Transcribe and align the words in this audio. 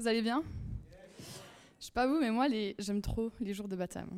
Vous 0.00 0.08
allez 0.08 0.22
bien? 0.22 0.42
Je 1.78 1.84
sais 1.84 1.92
pas 1.92 2.06
vous, 2.06 2.18
mais 2.18 2.30
moi, 2.30 2.46
j'aime 2.78 3.02
trop 3.02 3.30
les 3.38 3.52
jours 3.52 3.68
de 3.68 3.76
baptême. 3.76 4.08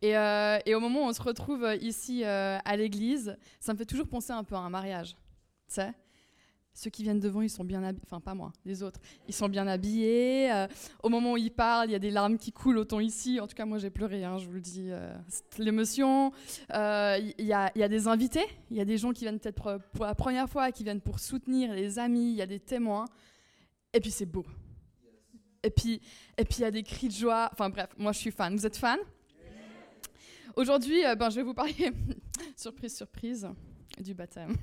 Et, 0.00 0.16
euh, 0.16 0.58
au 0.74 0.80
moment 0.80 1.02
où 1.02 1.08
on 1.10 1.12
se 1.12 1.20
retrouve 1.20 1.76
ici 1.82 2.24
euh, 2.24 2.56
à 2.64 2.74
l'église, 2.74 3.36
ça 3.60 3.74
me 3.74 3.78
fait 3.78 3.84
toujours 3.84 4.08
penser 4.08 4.32
un 4.32 4.44
peu 4.44 4.54
à 4.54 4.60
un 4.60 4.70
mariage. 4.70 5.10
Tu 5.68 5.74
sais? 5.74 5.92
Ceux 6.72 6.88
qui 6.88 7.02
viennent 7.02 7.20
devant, 7.20 7.42
ils 7.42 7.50
sont 7.50 7.64
bien 7.64 7.84
habillés, 7.84 8.02
enfin 8.06 8.18
pas 8.20 8.32
moi, 8.32 8.50
les 8.64 8.82
autres, 8.82 8.98
ils 9.26 9.34
sont 9.34 9.50
bien 9.50 9.66
habillés. 9.66 10.50
Euh, 10.50 10.66
au 11.02 11.10
moment 11.10 11.32
où 11.32 11.36
ils 11.36 11.50
parlent, 11.50 11.90
il 11.90 11.92
y 11.92 11.96
a 11.96 11.98
des 11.98 12.10
larmes 12.10 12.38
qui 12.38 12.50
coulent 12.50 12.78
autant 12.78 13.00
ici. 13.00 13.40
En 13.40 13.46
tout 13.46 13.54
cas, 13.54 13.66
moi 13.66 13.76
j'ai 13.76 13.90
pleuré, 13.90 14.24
hein, 14.24 14.38
je 14.38 14.46
vous 14.46 14.54
le 14.54 14.60
dis, 14.62 14.86
euh, 14.88 15.14
l'émotion. 15.58 16.32
Euh, 16.72 17.18
il 17.20 17.44
y, 17.44 17.48
y, 17.48 17.52
a 17.52 17.88
des 17.88 18.08
invités, 18.08 18.46
il 18.70 18.78
y 18.78 18.80
a 18.80 18.86
des 18.86 18.96
gens 18.96 19.12
qui 19.12 19.24
viennent 19.24 19.38
peut-être 19.38 19.80
pour 19.92 20.06
la 20.06 20.14
première 20.14 20.48
fois, 20.48 20.72
qui 20.72 20.82
viennent 20.82 21.02
pour 21.02 21.18
soutenir, 21.18 21.74
les 21.74 21.98
amis, 21.98 22.30
il 22.30 22.36
y 22.36 22.42
a 22.42 22.46
des 22.46 22.60
témoins. 22.60 23.04
Et 23.92 24.00
puis 24.00 24.10
c'est 24.10 24.26
beau. 24.26 24.46
Et 25.62 25.70
puis 25.70 26.00
et 26.36 26.44
puis 26.44 26.58
il 26.58 26.62
y 26.62 26.64
a 26.64 26.70
des 26.70 26.82
cris 26.82 27.08
de 27.08 27.12
joie. 27.12 27.48
Enfin 27.52 27.68
bref, 27.70 27.88
moi 27.96 28.12
je 28.12 28.18
suis 28.18 28.30
fan. 28.30 28.54
Vous 28.56 28.66
êtes 28.66 28.76
fan? 28.76 28.98
Aujourd'hui, 30.56 31.02
ben, 31.16 31.30
je 31.30 31.36
vais 31.36 31.44
vous 31.44 31.54
parler, 31.54 31.92
surprise, 32.56 32.96
surprise, 32.96 33.48
du 34.00 34.12
baptême. 34.12 34.56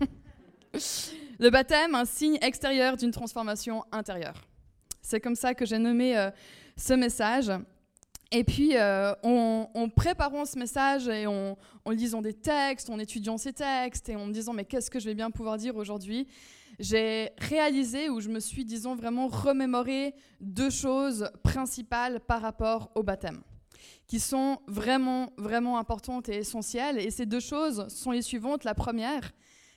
Le 1.39 1.49
baptême, 1.49 1.95
un 1.95 2.03
signe 2.03 2.37
extérieur 2.41 2.97
d'une 2.97 3.11
transformation 3.11 3.81
intérieure. 3.93 4.35
C'est 5.01 5.21
comme 5.21 5.35
ça 5.35 5.53
que 5.53 5.65
j'ai 5.65 5.77
nommé 5.77 6.17
euh, 6.17 6.31
ce 6.75 6.93
message. 6.93 7.51
Et 8.31 8.43
puis, 8.43 8.75
euh, 8.75 9.13
en, 9.23 9.87
préparant 9.87 10.45
ce 10.45 10.57
message 10.57 11.07
et 11.07 11.27
en, 11.27 11.57
lisant 11.87 12.21
des 12.21 12.33
textes, 12.33 12.89
en 12.89 12.99
étudiant 12.99 13.37
ces 13.37 13.53
textes 13.53 14.09
et 14.09 14.15
en 14.15 14.25
me 14.25 14.33
disant 14.33 14.51
mais 14.51 14.65
qu'est-ce 14.65 14.91
que 14.91 14.99
je 14.99 15.05
vais 15.05 15.15
bien 15.15 15.31
pouvoir 15.31 15.57
dire 15.57 15.77
aujourd'hui, 15.77 16.27
j'ai 16.79 17.31
réalisé 17.37 18.09
ou 18.09 18.19
je 18.19 18.29
me 18.29 18.39
suis, 18.39 18.65
disons, 18.65 18.95
vraiment 18.95 19.27
remémoré 19.27 20.13
deux 20.41 20.69
choses 20.69 21.29
principales 21.43 22.19
par 22.19 22.41
rapport 22.41 22.91
au 22.95 23.03
baptême 23.03 23.41
qui 24.07 24.19
sont 24.19 24.59
vraiment, 24.67 25.33
vraiment 25.37 25.79
importantes 25.79 26.29
et 26.29 26.35
essentielles. 26.35 26.99
Et 26.99 27.11
ces 27.11 27.25
deux 27.25 27.39
choses 27.39 27.87
sont 27.87 28.11
les 28.11 28.21
suivantes. 28.21 28.63
La 28.63 28.75
première, 28.75 29.31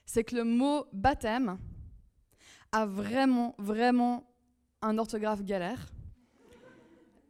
c'est 0.04 0.24
que 0.24 0.36
le 0.36 0.44
mot 0.44 0.86
baptême 0.92 1.58
a 2.72 2.84
vraiment, 2.84 3.54
vraiment 3.58 4.24
un 4.82 4.98
orthographe 4.98 5.42
galère. 5.42 5.86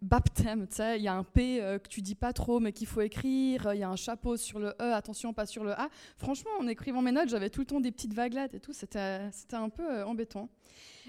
Baptême, 0.01 0.67
tu 0.69 0.77
sais, 0.77 0.99
il 0.99 1.03
y 1.03 1.09
a 1.09 1.15
un 1.15 1.25
P 1.25 1.61
euh, 1.61 1.79
que 1.79 1.89
tu 1.89 2.03
dis 2.03 2.15
pas 2.15 2.33
trop 2.33 2.61
mais 2.61 2.73
qu'il 2.73 2.87
faut 2.87 3.01
écrire, 3.01 3.73
il 3.75 3.81
y 3.81 3.83
a 3.83 3.89
un 3.89 3.97
chapeau 3.97 4.37
sur 4.37 4.59
le 4.59 4.69
E, 4.81 4.93
attention, 4.95 5.33
pas 5.33 5.47
sur 5.47 5.65
le 5.65 5.73
A. 5.73 5.89
Franchement, 6.17 6.51
en 6.61 6.69
écrivant 6.69 7.03
mes 7.03 7.13
notes, 7.13 7.29
j'avais 7.29 7.51
tout 7.51 7.61
le 7.61 7.67
temps 7.67 7.81
des 7.81 7.91
petites 7.91 8.15
vaguelettes 8.15 8.55
et 8.55 8.61
tout, 8.61 8.73
c'était 8.73 9.31
un 9.53 9.69
peu 9.69 9.83
euh, 9.83 10.07
embêtant. 10.07 10.49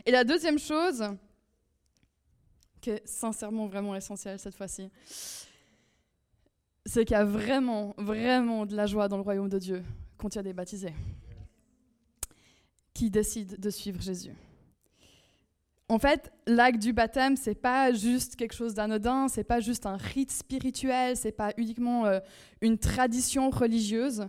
Et 0.05 0.11
la 0.11 0.23
deuxième 0.23 0.59
chose, 0.59 1.03
qui 2.81 2.91
est 2.91 3.07
sincèrement 3.07 3.67
vraiment 3.67 3.95
essentielle 3.95 4.39
cette 4.39 4.55
fois-ci, 4.55 4.89
c'est 6.85 7.05
qu'il 7.05 7.15
y 7.15 7.19
a 7.19 7.25
vraiment, 7.25 7.93
vraiment 7.97 8.65
de 8.65 8.75
la 8.75 8.85
joie 8.85 9.07
dans 9.07 9.17
le 9.17 9.23
royaume 9.23 9.49
de 9.49 9.59
Dieu 9.59 9.83
quand 10.17 10.33
il 10.33 10.38
y 10.38 10.39
a 10.39 10.44
des 10.44 10.53
baptisés 10.53 10.94
qui 12.94 13.09
décide 13.09 13.59
de 13.59 13.69
suivre 13.69 14.01
Jésus. 14.01 14.33
En 15.91 15.97
fait, 15.97 16.31
l'acte 16.45 16.79
du 16.79 16.94
baptême, 16.94 17.35
c'est 17.35 17.55
pas 17.55 17.91
juste 17.91 18.35
quelque 18.35 18.53
chose 18.53 18.75
d'anodin, 18.75 19.27
c'est 19.27 19.44
pas 19.44 19.59
juste 19.59 19.88
un 19.88 19.97
rite 19.97 20.31
spirituel, 20.31 21.17
c'est 21.17 21.31
pas 21.31 21.51
uniquement 21.57 22.05
euh, 22.05 22.19
une 22.61 22.77
tradition 22.77 23.50
religieuse, 23.50 24.28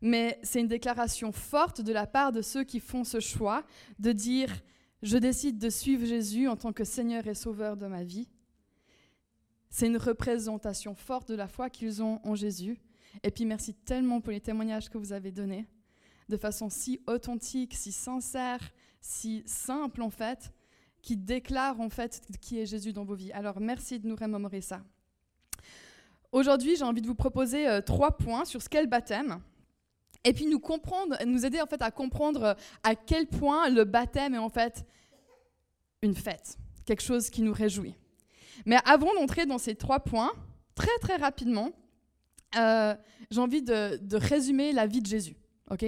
mais 0.00 0.38
c'est 0.42 0.60
une 0.60 0.68
déclaration 0.68 1.30
forte 1.30 1.82
de 1.82 1.92
la 1.92 2.06
part 2.06 2.32
de 2.32 2.40
ceux 2.40 2.64
qui 2.64 2.80
font 2.80 3.04
ce 3.04 3.20
choix 3.20 3.62
de 3.98 4.12
dire 4.12 4.50
je 5.02 5.18
décide 5.18 5.58
de 5.58 5.68
suivre 5.68 6.06
Jésus 6.06 6.48
en 6.48 6.56
tant 6.56 6.72
que 6.72 6.84
Seigneur 6.84 7.26
et 7.26 7.34
Sauveur 7.34 7.76
de 7.76 7.86
ma 7.86 8.04
vie. 8.04 8.28
C'est 9.68 9.88
une 9.88 9.98
représentation 9.98 10.94
forte 10.94 11.28
de 11.28 11.34
la 11.34 11.48
foi 11.48 11.68
qu'ils 11.68 12.02
ont 12.02 12.20
en 12.24 12.34
Jésus. 12.34 12.78
Et 13.22 13.30
puis 13.30 13.44
merci 13.44 13.74
tellement 13.74 14.22
pour 14.22 14.32
les 14.32 14.40
témoignages 14.40 14.88
que 14.88 14.96
vous 14.96 15.12
avez 15.12 15.30
donnés 15.30 15.66
de 16.28 16.36
façon 16.38 16.70
si 16.70 17.00
authentique, 17.06 17.74
si 17.74 17.92
sincère, 17.92 18.60
si 19.00 19.42
simple 19.44 20.00
en 20.00 20.10
fait, 20.10 20.50
qui 21.02 21.16
déclare 21.16 21.80
en 21.80 21.90
fait 21.90 22.22
qui 22.40 22.60
est 22.60 22.66
Jésus 22.66 22.92
dans 22.92 23.04
vos 23.04 23.14
vies. 23.14 23.32
Alors 23.32 23.60
merci 23.60 23.98
de 23.98 24.06
nous 24.08 24.16
remémorer 24.16 24.60
ça. 24.60 24.80
Aujourd'hui, 26.30 26.76
j'ai 26.76 26.84
envie 26.84 27.02
de 27.02 27.06
vous 27.06 27.14
proposer 27.14 27.68
euh, 27.68 27.82
trois 27.82 28.16
points 28.16 28.46
sur 28.46 28.62
ce 28.62 28.68
qu'est 28.68 28.80
le 28.80 28.88
baptême. 28.88 29.40
Et 30.24 30.32
puis 30.32 30.46
nous 30.46 30.60
comprendre, 30.60 31.16
nous 31.26 31.44
aider 31.44 31.60
en 31.60 31.66
fait 31.66 31.82
à 31.82 31.90
comprendre 31.90 32.42
euh, 32.42 32.54
à 32.84 32.94
quel 32.94 33.26
point 33.26 33.68
le 33.68 33.84
baptême 33.84 34.34
est 34.34 34.38
en 34.38 34.48
fait 34.48 34.86
une 36.00 36.14
fête, 36.14 36.56
quelque 36.86 37.02
chose 37.02 37.28
qui 37.28 37.42
nous 37.42 37.52
réjouit. 37.52 37.94
Mais 38.64 38.78
avant 38.86 39.12
d'entrer 39.14 39.44
dans 39.44 39.58
ces 39.58 39.74
trois 39.74 40.00
points, 40.00 40.32
très 40.74 40.96
très 41.00 41.16
rapidement, 41.16 41.70
euh, 42.56 42.94
j'ai 43.30 43.40
envie 43.40 43.62
de, 43.62 43.98
de, 44.00 44.16
résumer 44.16 44.72
la 44.72 44.86
vie 44.86 45.00
de 45.00 45.06
Jésus. 45.06 45.36
ok? 45.70 45.84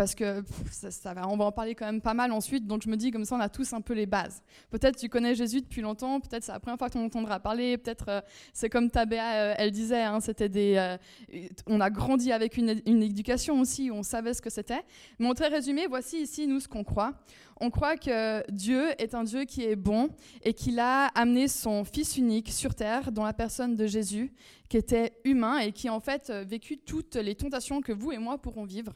Parce 0.00 0.14
que 0.14 0.42
ça, 0.70 1.12
va, 1.12 1.28
on 1.28 1.36
va 1.36 1.44
en 1.44 1.52
parler 1.52 1.74
quand 1.74 1.84
même 1.84 2.00
pas 2.00 2.14
mal 2.14 2.32
ensuite, 2.32 2.66
donc 2.66 2.80
je 2.82 2.88
me 2.88 2.96
dis 2.96 3.10
comme 3.10 3.26
ça 3.26 3.36
on 3.36 3.40
a 3.40 3.50
tous 3.50 3.74
un 3.74 3.82
peu 3.82 3.92
les 3.92 4.06
bases. 4.06 4.42
Peut-être 4.70 4.96
tu 4.96 5.10
connais 5.10 5.34
Jésus 5.34 5.60
depuis 5.60 5.82
longtemps, 5.82 6.20
peut-être 6.20 6.42
c'est 6.42 6.52
la 6.52 6.58
première 6.58 6.78
fois 6.78 6.88
que 6.88 6.94
tu 6.94 6.98
entendras 6.98 7.38
parler, 7.38 7.76
peut-être 7.76 8.08
euh, 8.08 8.20
c'est 8.54 8.70
comme 8.70 8.90
Tabéa, 8.90 9.32
euh, 9.34 9.54
elle 9.58 9.70
disait, 9.72 10.00
hein, 10.00 10.20
c'était 10.20 10.48
des, 10.48 10.76
euh, 10.78 11.48
on 11.66 11.82
a 11.82 11.90
grandi 11.90 12.32
avec 12.32 12.56
une, 12.56 12.80
une, 12.86 13.02
éducation 13.02 13.60
aussi, 13.60 13.90
on 13.92 14.02
savait 14.02 14.32
ce 14.32 14.40
que 14.40 14.48
c'était. 14.48 14.80
Mais 15.18 15.28
en 15.28 15.34
très 15.34 15.48
résumé, 15.48 15.86
voici 15.86 16.22
ici 16.22 16.46
nous 16.46 16.60
ce 16.60 16.68
qu'on 16.68 16.82
croit. 16.82 17.12
On 17.60 17.68
croit 17.68 17.98
que 17.98 18.50
Dieu 18.50 18.92
est 18.96 19.14
un 19.14 19.24
Dieu 19.24 19.44
qui 19.44 19.64
est 19.64 19.76
bon 19.76 20.08
et 20.42 20.54
qu'il 20.54 20.78
a 20.78 21.08
amené 21.08 21.46
son 21.46 21.84
Fils 21.84 22.16
unique 22.16 22.50
sur 22.50 22.74
terre 22.74 23.12
dans 23.12 23.26
la 23.26 23.34
personne 23.34 23.76
de 23.76 23.86
Jésus, 23.86 24.32
qui 24.70 24.78
était 24.78 25.12
humain 25.24 25.58
et 25.58 25.72
qui 25.72 25.90
en 25.90 26.00
fait 26.00 26.30
vécu 26.30 26.78
toutes 26.78 27.16
les 27.16 27.34
tentations 27.34 27.82
que 27.82 27.92
vous 27.92 28.12
et 28.12 28.18
moi 28.18 28.38
pourrons 28.38 28.64
vivre 28.64 28.94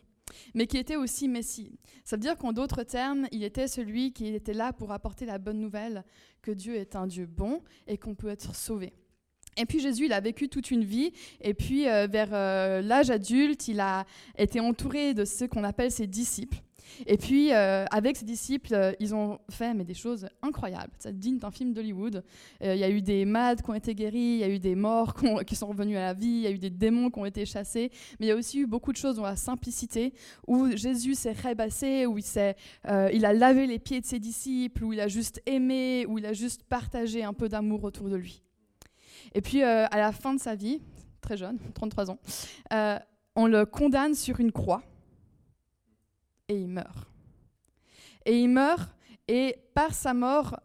mais 0.54 0.66
qui 0.66 0.78
était 0.78 0.96
aussi 0.96 1.28
Messie. 1.28 1.72
Ça 2.04 2.16
veut 2.16 2.20
dire 2.20 2.36
qu'en 2.36 2.52
d'autres 2.52 2.82
termes, 2.82 3.26
il 3.32 3.44
était 3.44 3.68
celui 3.68 4.12
qui 4.12 4.28
était 4.28 4.54
là 4.54 4.72
pour 4.72 4.92
apporter 4.92 5.26
la 5.26 5.38
bonne 5.38 5.60
nouvelle 5.60 6.04
que 6.42 6.50
Dieu 6.50 6.76
est 6.76 6.96
un 6.96 7.06
Dieu 7.06 7.26
bon 7.26 7.62
et 7.86 7.98
qu'on 7.98 8.14
peut 8.14 8.28
être 8.28 8.54
sauvé. 8.54 8.92
Et 9.56 9.66
puis 9.66 9.80
Jésus, 9.80 10.06
il 10.06 10.12
a 10.12 10.20
vécu 10.20 10.48
toute 10.48 10.70
une 10.70 10.84
vie, 10.84 11.12
et 11.40 11.54
puis 11.54 11.88
euh, 11.88 12.08
vers 12.08 12.30
euh, 12.32 12.82
l'âge 12.82 13.10
adulte, 13.10 13.68
il 13.68 13.78
a 13.78 14.04
été 14.36 14.58
entouré 14.58 15.14
de 15.14 15.24
ce 15.24 15.44
qu'on 15.44 15.62
appelle 15.62 15.92
ses 15.92 16.08
disciples. 16.08 16.63
Et 17.06 17.16
puis, 17.16 17.52
euh, 17.52 17.84
avec 17.90 18.16
ses 18.16 18.24
disciples, 18.24 18.74
euh, 18.74 18.92
ils 19.00 19.14
ont 19.14 19.38
fait 19.50 19.74
mais, 19.74 19.84
des 19.84 19.94
choses 19.94 20.28
incroyables. 20.42 20.92
Ça 20.98 21.12
digne 21.12 21.38
d'un 21.38 21.50
film 21.50 21.72
d'Hollywood. 21.72 22.22
Euh, 22.62 22.74
il 22.74 22.80
y 22.80 22.84
a 22.84 22.90
eu 22.90 23.02
des 23.02 23.24
malades 23.24 23.62
qui 23.62 23.70
ont 23.70 23.74
été 23.74 23.94
guéris, 23.94 24.18
il 24.18 24.38
y 24.38 24.44
a 24.44 24.48
eu 24.48 24.58
des 24.58 24.74
morts 24.74 25.14
qui, 25.46 25.56
sont 25.56 25.66
revenus 25.66 25.96
à 25.96 26.00
la 26.00 26.14
vie, 26.14 26.26
il 26.26 26.40
y 26.40 26.46
a 26.46 26.50
eu 26.50 26.58
des 26.58 26.70
démons 26.70 27.10
qui 27.10 27.18
ont 27.18 27.24
été 27.24 27.44
chassés. 27.46 27.90
Mais 28.18 28.26
il 28.26 28.28
y 28.28 28.32
a 28.32 28.36
aussi 28.36 28.60
eu 28.60 28.66
beaucoup 28.66 28.92
de 28.92 28.96
choses 28.96 29.16
dans 29.16 29.22
la 29.22 29.36
simplicité, 29.36 30.12
où 30.46 30.76
Jésus 30.76 31.14
s'est 31.14 31.32
rébassé, 31.32 32.06
où 32.06 32.18
il, 32.18 32.24
il 33.12 33.24
a 33.24 33.32
lavé 33.32 33.66
les 33.66 33.78
pieds 33.78 34.00
de 34.00 34.06
ses 34.06 34.18
disciples, 34.18 34.84
où 34.84 34.92
il 34.92 35.00
a 35.00 35.08
juste 35.08 35.42
aimé, 35.46 36.06
où 36.08 36.18
il 36.18 36.26
a 36.26 36.32
juste 36.32 36.64
partagé 36.64 37.22
un 37.22 37.32
peu 37.32 37.48
d'amour 37.48 37.84
autour 37.84 38.08
de 38.08 38.16
lui. 38.16 38.42
Et 39.34 39.40
puis, 39.40 39.62
à 39.62 39.96
la 39.96 40.12
fin 40.12 40.34
de 40.34 40.40
sa 40.40 40.54
vie, 40.54 40.80
très 41.20 41.36
jeune, 41.36 41.58
33 41.74 42.10
ans, 42.10 42.18
on 43.36 43.46
le 43.46 43.66
condamne 43.66 44.14
sur 44.14 44.40
une 44.40 44.52
croix 44.52 44.82
et 46.48 46.56
il 46.56 46.68
meurt. 46.68 47.08
Et 48.24 48.40
il 48.40 48.48
meurt, 48.48 48.94
et 49.28 49.56
par 49.74 49.94
sa 49.94 50.14
mort, 50.14 50.58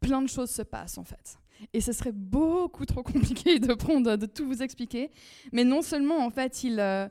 plein 0.00 0.22
de 0.22 0.28
choses 0.28 0.50
se 0.50 0.62
passent 0.62 0.98
en 0.98 1.04
fait. 1.04 1.38
Et 1.72 1.80
ce 1.80 1.92
serait 1.92 2.12
beaucoup 2.12 2.86
trop 2.86 3.02
compliqué 3.02 3.58
de 3.58 3.72
prendre, 3.74 4.16
de 4.16 4.26
tout 4.26 4.46
vous 4.46 4.62
expliquer. 4.62 5.10
Mais 5.52 5.64
non 5.64 5.82
seulement 5.82 6.18
en 6.18 6.30
fait, 6.30 6.64
il, 6.64 6.80
euh, 6.80 7.08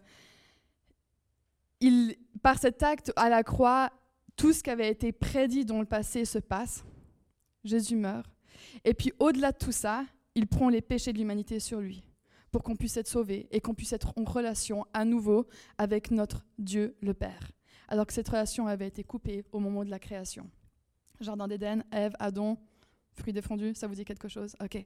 il, 1.80 2.16
par 2.42 2.60
cet 2.60 2.84
acte 2.84 3.12
à 3.16 3.30
la 3.30 3.44
croix, 3.44 3.92
tout 4.36 4.54
ce 4.54 4.64
qui 4.64 4.70
avait 4.70 4.90
été 4.90 5.12
prédit 5.12 5.66
dans 5.66 5.80
le 5.80 5.86
passé 5.86 6.26
se 6.26 6.40
passe. 6.40 6.84
Jésus 7.64 7.96
meurt. 7.96 8.30
Et 8.84 8.94
puis 8.94 9.14
au-delà 9.20 9.52
de 9.52 9.58
tout 9.58 9.72
ça, 9.72 10.06
il 10.36 10.48
prend 10.48 10.70
les 10.70 10.82
péchés 10.82 11.14
de 11.14 11.18
l'humanité 11.18 11.60
sur 11.60 11.80
lui 11.80 12.04
pour 12.52 12.64
qu'on 12.64 12.76
puisse 12.76 12.98
être 12.98 13.08
sauvé 13.08 13.48
et 13.52 13.62
qu'on 13.62 13.74
puisse 13.74 13.94
être 13.94 14.14
en 14.18 14.24
relation 14.24 14.86
à 14.94 15.06
nouveau 15.06 15.48
avec 15.78 16.12
notre 16.12 16.46
Dieu 16.58 16.96
le 17.02 17.14
Père 17.14 17.52
alors 17.92 18.08
que 18.08 18.14
cette 18.14 18.30
relation 18.30 18.68
avait 18.68 18.88
été 18.88 19.04
coupée 19.04 19.44
au 19.52 19.60
moment 19.60 19.84
de 19.84 19.90
la 19.90 20.00
création. 20.00 20.50
Jardin 21.20 21.48
d'Éden, 21.50 21.84
Ève, 21.92 22.14
Adam, 22.20 22.58
Fruits 23.14 23.34
défendus, 23.34 23.76
ça 23.76 23.88
vous 23.88 23.96
dit 23.96 24.06
quelque 24.06 24.30
chose? 24.30 24.56
Ok. 24.64 24.86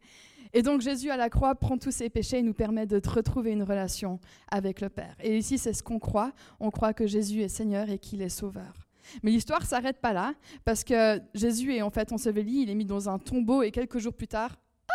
Et 0.52 0.64
donc 0.64 0.82
Jésus 0.82 1.12
à 1.12 1.18
la 1.18 1.30
croix 1.30 1.54
prend 1.54 1.78
tous 1.78 1.92
ses 1.92 2.10
péchés 2.10 2.40
et 2.40 2.42
nous 2.42 2.56
permet 2.56 2.88
de 2.88 3.00
retrouver 3.08 3.52
une 3.52 3.62
relation 3.62 4.20
avec 4.48 4.82
le 4.82 4.90
Père. 4.90 5.16
Et 5.20 5.38
ici, 5.38 5.60
c'est 5.60 5.74
ce 5.74 5.84
qu'on 5.84 6.00
croit. 6.00 6.34
On 6.60 6.72
croit 6.72 6.96
que 6.96 7.06
Jésus 7.06 7.42
est 7.42 7.48
Seigneur 7.48 7.92
et 7.92 8.00
qu'il 8.00 8.24
est 8.24 8.30
Sauveur. 8.30 8.88
Mais 9.22 9.30
l'histoire 9.30 9.64
s'arrête 9.64 10.02
pas 10.02 10.12
là, 10.12 10.34
parce 10.64 10.84
que 10.84 11.22
Jésus 11.36 11.76
est 11.76 11.84
en 11.84 11.92
fait 11.92 12.12
enseveli, 12.12 12.64
il 12.64 12.72
est 12.72 12.76
mis 12.76 12.86
dans 12.86 13.08
un 13.08 13.20
tombeau 13.20 13.62
et 13.62 13.70
quelques 13.70 14.00
jours 14.00 14.16
plus 14.16 14.28
tard, 14.28 14.58
ah 14.90 14.94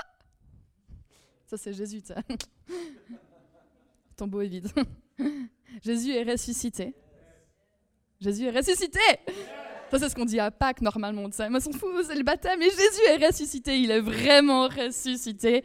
ça 1.46 1.56
c'est 1.56 1.72
Jésus, 1.72 2.00
ça. 2.04 2.16
tombeau 4.16 4.40
est 4.40 4.48
vide. 4.48 4.68
Jésus 5.84 6.10
est 6.10 6.24
ressuscité. 6.24 6.96
Jésus 8.20 8.46
est 8.46 8.50
ressuscité 8.50 9.00
ça, 9.90 9.98
c'est 9.98 10.08
ce 10.08 10.14
qu'on 10.14 10.24
dit 10.24 10.38
à 10.38 10.52
Pâques 10.52 10.82
normalement. 10.82 11.28
Ça. 11.32 11.50
Moi, 11.50 11.60
s'en 11.60 11.72
fout, 11.72 11.90
c'est 12.06 12.14
le 12.14 12.22
baptême. 12.22 12.62
Et 12.62 12.70
Jésus 12.70 13.02
est 13.08 13.26
ressuscité. 13.26 13.80
Il 13.80 13.90
est 13.90 14.00
vraiment 14.00 14.68
ressuscité. 14.68 15.64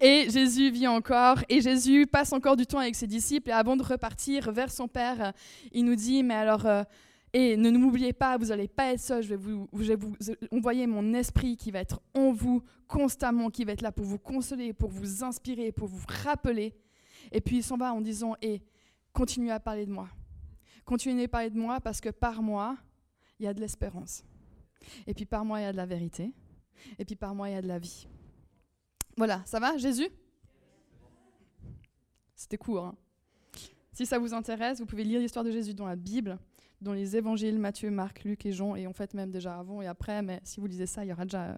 Et 0.00 0.30
Jésus 0.30 0.70
vit 0.70 0.86
encore. 0.86 1.38
Et 1.48 1.60
Jésus 1.60 2.06
passe 2.06 2.32
encore 2.32 2.56
du 2.56 2.66
temps 2.66 2.78
avec 2.78 2.94
ses 2.94 3.08
disciples. 3.08 3.50
Et 3.50 3.52
avant 3.52 3.76
de 3.76 3.82
repartir 3.82 4.52
vers 4.52 4.70
son 4.70 4.86
Père, 4.86 5.32
il 5.72 5.84
nous 5.84 5.96
dit 5.96 6.22
Mais 6.22 6.34
alors, 6.34 6.66
euh, 6.66 6.84
et 7.32 7.56
ne 7.56 7.68
m'oubliez 7.70 8.12
pas, 8.12 8.38
vous 8.38 8.46
n'allez 8.46 8.68
pas 8.68 8.92
être 8.92 9.00
seul. 9.00 9.22
Je 9.24 9.30
vais, 9.30 9.36
vous, 9.36 9.68
je 9.72 9.92
vais 9.92 9.96
vous 9.96 10.14
envoyer 10.52 10.86
mon 10.86 11.12
esprit 11.12 11.56
qui 11.56 11.72
va 11.72 11.80
être 11.80 12.00
en 12.14 12.32
vous 12.32 12.62
constamment, 12.86 13.50
qui 13.50 13.64
va 13.64 13.72
être 13.72 13.82
là 13.82 13.90
pour 13.90 14.04
vous 14.04 14.18
consoler, 14.18 14.72
pour 14.72 14.90
vous 14.90 15.24
inspirer, 15.24 15.72
pour 15.72 15.88
vous 15.88 16.04
rappeler. 16.24 16.74
Et 17.32 17.40
puis 17.40 17.56
il 17.56 17.64
s'en 17.64 17.76
va 17.76 17.92
en 17.92 18.00
disant 18.00 18.36
Et 18.40 18.62
continuez 19.12 19.50
à 19.50 19.58
parler 19.58 19.84
de 19.84 19.90
moi. 19.90 20.08
Continuez 20.84 21.24
à 21.24 21.28
parler 21.28 21.50
de 21.50 21.58
moi 21.58 21.80
parce 21.80 22.00
que 22.00 22.10
par 22.10 22.42
moi, 22.42 22.76
il 23.38 23.44
y 23.44 23.48
a 23.48 23.54
de 23.54 23.60
l'espérance. 23.60 24.24
Et 25.06 25.14
puis 25.14 25.24
par 25.24 25.44
moi, 25.44 25.60
il 25.60 25.62
y 25.62 25.66
a 25.66 25.72
de 25.72 25.76
la 25.76 25.86
vérité. 25.86 26.32
Et 26.98 27.04
puis 27.04 27.16
par 27.16 27.34
moi, 27.34 27.48
il 27.48 27.52
y 27.52 27.56
a 27.56 27.62
de 27.62 27.68
la 27.68 27.78
vie. 27.78 28.06
Voilà, 29.16 29.42
ça 29.46 29.58
va, 29.58 29.76
Jésus? 29.78 30.08
C'était 32.34 32.58
court. 32.58 32.86
Hein 32.86 32.96
si 33.94 34.04
ça 34.06 34.18
vous 34.18 34.34
intéresse, 34.34 34.80
vous 34.80 34.86
pouvez 34.86 35.04
lire 35.04 35.20
l'histoire 35.20 35.44
de 35.44 35.52
Jésus 35.52 35.72
dans 35.72 35.86
la 35.86 35.96
Bible, 35.96 36.38
dans 36.80 36.92
les 36.92 37.16
évangiles 37.16 37.58
Matthieu, 37.58 37.90
Marc, 37.90 38.24
Luc 38.24 38.44
et 38.44 38.52
Jean, 38.52 38.74
et 38.74 38.86
en 38.86 38.92
fait 38.92 39.14
même 39.14 39.30
déjà 39.30 39.56
avant 39.56 39.80
et 39.80 39.86
après, 39.86 40.20
mais 40.20 40.40
si 40.42 40.60
vous 40.60 40.66
lisez 40.66 40.86
ça, 40.86 41.04
il 41.04 41.08
y 41.08 41.12
aura 41.12 41.24
déjà 41.24 41.44
euh, 41.44 41.56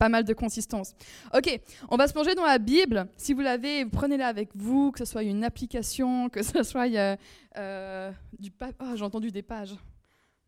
pas 0.00 0.08
mal 0.08 0.24
de 0.24 0.32
consistance. 0.32 0.94
Ok, 1.34 1.60
on 1.90 1.96
va 1.96 2.08
se 2.08 2.14
plonger 2.14 2.34
dans 2.34 2.46
la 2.46 2.58
Bible. 2.58 3.06
Si 3.18 3.34
vous 3.34 3.42
l'avez, 3.42 3.84
prenez-la 3.84 4.28
avec 4.28 4.48
vous, 4.54 4.92
que 4.92 4.98
ce 4.98 5.04
soit 5.04 5.22
une 5.22 5.44
application, 5.44 6.28
que 6.32 6.42
ce 6.42 6.62
soit 6.62 6.86
euh, 6.88 8.10
du... 8.38 8.50
Oh, 8.80 8.96
j'ai 8.96 9.04
entendu 9.04 9.30
des 9.30 9.42
pages. 9.42 9.74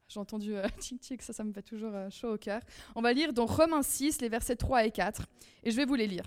J'ai 0.09 0.19
entendu 0.19 0.57
euh, 0.57 0.67
tic 0.79 1.01
tic, 1.01 1.21
ça, 1.21 1.35
ça 1.35 1.45
me 1.45 1.53
fait 1.53 1.63
toujours 1.63 1.93
euh, 1.95 2.09
chaud 2.09 2.33
au 2.33 2.39
cœur. 2.39 2.63
On 2.95 3.03
va 3.03 3.13
lire 3.13 3.35
dans 3.35 3.45
Romains 3.45 3.83
6, 3.83 4.23
les 4.23 4.31
versets 4.31 4.57
3 4.57 4.87
et 4.87 4.91
4, 4.91 5.27
et 5.65 5.71
je 5.71 5.77
vais 5.77 5.85
vous 5.85 5.97
les 5.97 6.07
lire. 6.07 6.25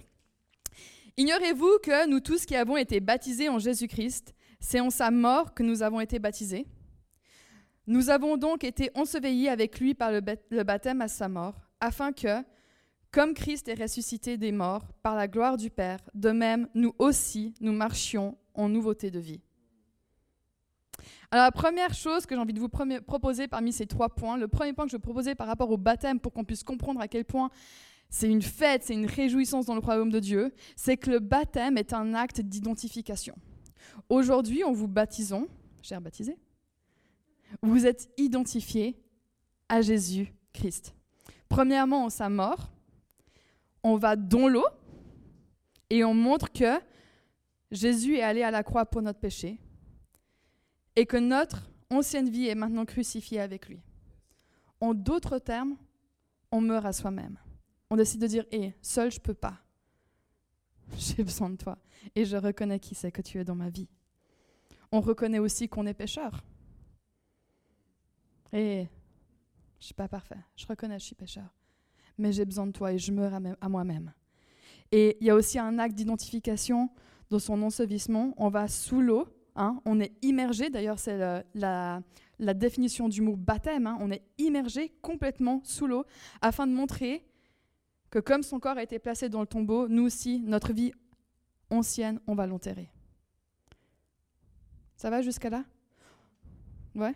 Ignorez-vous 1.17 1.79
que 1.81 2.07
nous 2.07 2.19
tous 2.19 2.45
qui 2.45 2.55
avons 2.55 2.77
été 2.77 2.99
baptisés 2.99 3.49
en 3.49 3.57
Jésus-Christ, 3.57 4.35
c'est 4.59 4.81
en 4.81 4.91
sa 4.91 5.09
mort 5.09 5.55
que 5.55 5.63
nous 5.63 5.81
avons 5.81 5.99
été 5.99 6.19
baptisés 6.19 6.67
Nous 7.87 8.11
avons 8.11 8.37
donc 8.37 8.63
été 8.63 8.91
ensevelis 8.93 9.49
avec 9.49 9.79
lui 9.79 9.95
par 9.95 10.11
le 10.11 10.63
baptême 10.63 11.01
à 11.01 11.07
sa 11.07 11.27
mort, 11.27 11.55
afin 11.79 12.11
que, 12.11 12.43
comme 13.15 13.33
Christ 13.33 13.69
est 13.69 13.81
ressuscité 13.81 14.37
des 14.37 14.51
morts 14.51 14.91
par 15.01 15.15
la 15.15 15.29
gloire 15.29 15.55
du 15.55 15.69
Père, 15.69 15.99
de 16.13 16.31
même 16.31 16.67
nous 16.75 16.93
aussi 16.99 17.53
nous 17.61 17.71
marchions 17.71 18.37
en 18.53 18.67
nouveauté 18.67 19.09
de 19.09 19.19
vie. 19.19 19.39
Alors 21.31 21.45
la 21.45 21.51
première 21.53 21.93
chose 21.93 22.25
que 22.25 22.35
j'ai 22.35 22.41
envie 22.41 22.51
de 22.51 22.59
vous 22.59 22.67
proposer 22.67 23.47
parmi 23.47 23.71
ces 23.71 23.85
trois 23.85 24.09
points, 24.09 24.35
le 24.35 24.49
premier 24.49 24.73
point 24.73 24.83
que 24.83 24.91
je 24.91 24.97
proposer 24.97 25.33
par 25.33 25.47
rapport 25.47 25.71
au 25.71 25.77
baptême 25.77 26.19
pour 26.19 26.33
qu'on 26.33 26.43
puisse 26.43 26.65
comprendre 26.65 26.99
à 26.99 27.07
quel 27.07 27.23
point 27.23 27.49
c'est 28.09 28.29
une 28.29 28.41
fête, 28.41 28.83
c'est 28.83 28.95
une 28.95 29.05
réjouissance 29.05 29.65
dans 29.65 29.75
le 29.75 29.79
royaume 29.79 30.11
de 30.11 30.19
Dieu, 30.19 30.53
c'est 30.75 30.97
que 30.97 31.09
le 31.09 31.19
baptême 31.19 31.77
est 31.77 31.93
un 31.93 32.13
acte 32.15 32.41
d'identification. 32.41 33.37
Aujourd'hui, 34.09 34.65
en 34.65 34.73
vous 34.73 34.89
baptisant, 34.89 35.45
cher 35.81 36.01
baptisé, 36.01 36.37
vous 37.61 37.85
êtes 37.85 38.09
identifié 38.17 39.01
à 39.69 39.81
Jésus-Christ. 39.81 40.93
Premièrement, 41.47 42.03
en 42.03 42.09
sa 42.09 42.27
mort, 42.27 42.74
on 43.85 43.97
va 43.97 44.15
dans 44.15 44.47
l'eau 44.47 44.65
et 45.91 46.03
on 46.03 46.15
montre 46.15 46.51
que 46.51 46.81
Jésus 47.69 48.15
est 48.15 48.23
allé 48.23 48.41
à 48.41 48.49
la 48.49 48.63
croix 48.63 48.87
pour 48.87 49.03
notre 49.03 49.19
péché 49.19 49.59
et 50.95 51.05
que 51.05 51.17
notre 51.17 51.69
ancienne 51.91 52.27
vie 52.27 52.47
est 52.47 52.55
maintenant 52.55 52.85
crucifiée 52.85 53.39
avec 53.39 53.69
lui. 53.69 53.79
En 54.81 54.95
d'autres 54.95 55.37
termes, 55.37 55.77
on 56.51 56.61
meurt 56.61 56.83
à 56.83 56.93
soi-même. 56.93 57.37
On 57.91 57.95
décide 57.95 58.21
de 58.21 58.27
dire, 58.27 58.45
hé, 58.51 58.73
seul 58.81 59.11
je 59.11 59.19
peux 59.19 59.35
pas. 59.35 59.59
J'ai 60.97 61.23
besoin 61.23 61.51
de 61.51 61.57
toi. 61.57 61.77
Et 62.15 62.25
je 62.25 62.37
reconnais 62.37 62.79
qui 62.79 62.95
c'est 62.95 63.11
que 63.11 63.21
tu 63.21 63.39
es 63.39 63.43
dans 63.43 63.53
ma 63.53 63.69
vie. 63.69 63.87
On 64.91 64.99
reconnaît 64.99 65.39
aussi 65.39 65.69
qu'on 65.69 65.85
est 65.85 65.93
pécheur. 65.93 66.43
Et 68.51 68.87
je 69.79 69.85
suis 69.85 69.93
pas 69.93 70.07
parfait. 70.07 70.39
Je 70.55 70.65
reconnais 70.65 70.95
que 70.95 71.01
je 71.01 71.05
suis 71.05 71.15
pécheur. 71.15 71.53
Mais 72.17 72.31
j'ai 72.31 72.45
besoin 72.45 72.67
de 72.67 72.71
toi 72.71 72.93
et 72.93 72.97
je 72.97 73.11
meurs 73.11 73.33
à 73.33 73.69
moi-même. 73.69 74.13
Et 74.91 75.17
il 75.19 75.27
y 75.27 75.29
a 75.29 75.35
aussi 75.35 75.59
un 75.59 75.79
acte 75.79 75.95
d'identification 75.95 76.89
dans 77.29 77.39
son 77.39 77.61
ensevelissement. 77.61 78.33
On 78.37 78.49
va 78.49 78.67
sous 78.67 79.01
l'eau 79.01 79.27
Hein. 79.57 79.81
on 79.85 80.01
est 80.01 80.11
immergé, 80.21 80.69
d'ailleurs 80.69 80.99
c'est 80.99 81.17
la, 81.53 82.01
définition 82.39 83.07
du 83.07 83.21
mot 83.21 83.37
baptême, 83.37 83.87
hein. 83.87 83.97
on 84.01 84.11
est 84.11 84.21
immergé 84.37 84.89
complètement 85.01 85.61
sous 85.63 85.87
l'eau 85.87 86.03
afin 86.41 86.67
de 86.67 86.73
montrer 86.73 87.25
que 88.09 88.19
comme 88.19 88.43
son 88.43 88.59
corps 88.59 88.77
a 88.77 88.83
été 88.83 88.99
placé 88.99 89.29
dans 89.29 89.39
le 89.39 89.47
tombeau, 89.47 89.87
nous 89.87 90.03
aussi, 90.03 90.41
notre 90.41 90.73
vie 90.73 90.91
ancienne, 91.69 92.19
on 92.27 92.35
va 92.35 92.47
l'enterrer. 92.47 92.91
Ça 94.97 95.09
va 95.09 95.21
jusqu'à 95.21 95.49
là? 95.49 95.63
Ouais 96.93 97.15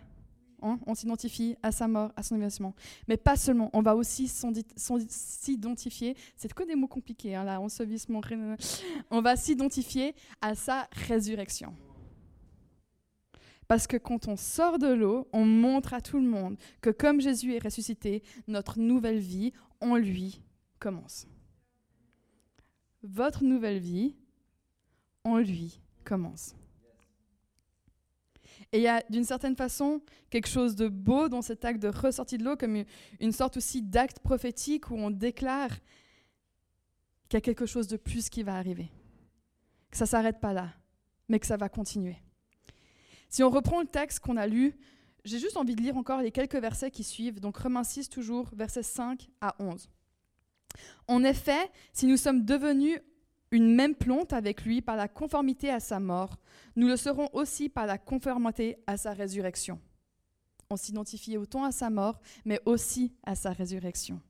hein, 0.62 0.78
On 0.86 0.94
s'identifie 0.94 1.56
à 1.62 1.72
sa 1.72 1.88
mort, 1.88 2.12
à 2.16 2.22
son 2.22 2.36
événement. 2.36 2.74
Mais 3.08 3.16
pas 3.16 3.36
seulement, 3.36 3.70
on 3.72 3.82
va 3.82 3.96
aussi 3.96 4.28
s'identifier, 4.28 6.16
c'est 6.36 6.52
que 6.52 6.62
des 6.64 6.74
mots 6.74 6.88
compliqués, 6.88 7.34
hein, 7.34 7.44
là, 7.44 7.60
on 9.10 9.20
va 9.20 9.36
s'identifier 9.36 10.14
à 10.40 10.54
sa 10.54 10.88
résurrection. 11.08 11.74
Parce 13.68 13.86
que 13.86 13.96
quand 13.96 14.26
on 14.26 14.36
sort 14.36 14.78
de 14.80 14.88
l'eau, 14.88 15.28
on 15.32 15.44
montre 15.44 15.94
à 15.94 16.00
tout 16.00 16.18
le 16.18 16.26
monde 16.26 16.56
que 16.80 16.90
comme 16.90 17.20
Jésus 17.20 17.54
est 17.54 17.62
ressuscité, 17.62 18.24
notre 18.48 18.80
nouvelle 18.80 19.20
vie 19.20 19.52
en 19.80 19.94
lui 19.94 20.42
commence. 20.80 21.28
Votre 23.04 23.44
nouvelle 23.44 23.78
vie 23.78 24.16
en 25.22 25.38
lui 25.38 25.80
commence. 26.04 26.56
Et 28.72 28.78
il 28.78 28.82
y 28.82 28.88
a 28.88 29.02
d'une 29.10 29.24
certaine 29.24 29.56
façon 29.56 30.00
quelque 30.30 30.48
chose 30.48 30.76
de 30.76 30.88
beau 30.88 31.28
dans 31.28 31.42
cet 31.42 31.64
acte 31.64 31.80
de 31.80 31.88
ressortie 31.88 32.38
de 32.38 32.44
l'eau, 32.44 32.56
comme 32.56 32.84
une 33.18 33.32
sorte 33.32 33.56
aussi 33.56 33.82
d'acte 33.82 34.20
prophétique 34.20 34.90
où 34.90 34.94
on 34.94 35.10
déclare 35.10 35.70
qu'il 37.28 37.36
y 37.36 37.38
a 37.38 37.40
quelque 37.40 37.66
chose 37.66 37.88
de 37.88 37.96
plus 37.96 38.28
qui 38.28 38.42
va 38.42 38.56
arriver. 38.56 38.88
Que 39.90 39.96
ça 39.96 40.04
ne 40.04 40.10
s'arrête 40.10 40.40
pas 40.40 40.52
là, 40.52 40.72
mais 41.28 41.40
que 41.40 41.46
ça 41.46 41.56
va 41.56 41.68
continuer. 41.68 42.16
Si 43.28 43.42
on 43.42 43.50
reprend 43.50 43.80
le 43.80 43.86
texte 43.86 44.20
qu'on 44.20 44.36
a 44.36 44.46
lu, 44.46 44.76
j'ai 45.24 45.38
juste 45.38 45.56
envie 45.56 45.74
de 45.74 45.82
lire 45.82 45.96
encore 45.96 46.20
les 46.20 46.30
quelques 46.30 46.56
versets 46.56 46.90
qui 46.90 47.04
suivent. 47.04 47.40
Donc 47.40 47.56
Romains 47.56 47.84
6 47.84 48.08
toujours, 48.08 48.48
versets 48.52 48.82
5 48.82 49.28
à 49.40 49.54
11. 49.58 49.88
En 51.08 51.24
effet, 51.24 51.70
si 51.92 52.06
nous 52.06 52.16
sommes 52.16 52.44
devenus 52.44 53.00
une 53.50 53.74
même 53.74 53.94
plante 53.94 54.32
avec 54.32 54.64
lui 54.64 54.80
par 54.80 54.96
la 54.96 55.08
conformité 55.08 55.70
à 55.70 55.80
sa 55.80 55.98
mort, 56.00 56.36
nous 56.76 56.86
le 56.86 56.96
serons 56.96 57.28
aussi 57.32 57.68
par 57.68 57.86
la 57.86 57.98
conformité 57.98 58.76
à 58.86 58.96
sa 58.96 59.12
résurrection. 59.12 59.80
On 60.70 60.76
s'identifie 60.76 61.36
autant 61.36 61.64
à 61.64 61.72
sa 61.72 61.90
mort, 61.90 62.20
mais 62.44 62.60
aussi 62.64 63.12
à 63.24 63.34
sa 63.34 63.50
résurrection. 63.50 64.20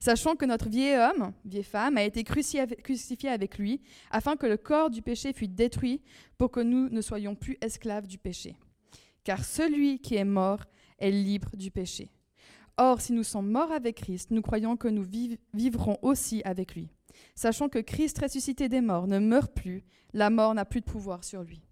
Sachant 0.00 0.36
que 0.36 0.46
notre 0.46 0.68
vieil 0.68 0.96
homme, 0.96 1.32
vieille 1.44 1.62
femme, 1.62 1.98
a 1.98 2.04
été 2.04 2.24
crucifié 2.24 3.28
avec 3.28 3.58
lui, 3.58 3.82
afin 4.10 4.36
que 4.36 4.46
le 4.46 4.56
corps 4.56 4.88
du 4.88 5.02
péché 5.02 5.32
fût 5.32 5.48
détruit, 5.48 6.00
pour 6.38 6.50
que 6.50 6.60
nous 6.60 6.88
ne 6.88 7.00
soyons 7.02 7.34
plus 7.34 7.58
esclaves 7.60 8.06
du 8.06 8.16
péché. 8.16 8.56
Car 9.24 9.44
celui 9.44 9.98
qui 9.98 10.14
est 10.14 10.24
mort 10.24 10.60
est 10.98 11.10
libre 11.10 11.56
du 11.56 11.70
péché. 11.70 12.10
Or, 12.76 13.00
si 13.00 13.12
nous 13.12 13.24
sommes 13.24 13.50
morts 13.50 13.72
avec 13.72 13.96
Christ, 13.96 14.30
nous 14.30 14.42
croyons 14.42 14.76
que 14.76 14.88
nous 14.88 15.06
vivrons 15.52 15.98
aussi 16.02 16.40
avec 16.44 16.74
lui. 16.74 16.88
Sachant 17.34 17.68
que 17.68 17.78
Christ 17.78 18.18
ressuscité 18.18 18.68
des 18.68 18.80
morts 18.80 19.06
ne 19.06 19.18
meurt 19.18 19.52
plus, 19.52 19.84
la 20.12 20.30
mort 20.30 20.54
n'a 20.54 20.64
plus 20.64 20.80
de 20.80 20.86
pouvoir 20.86 21.24
sur 21.24 21.42
lui. 21.42 21.62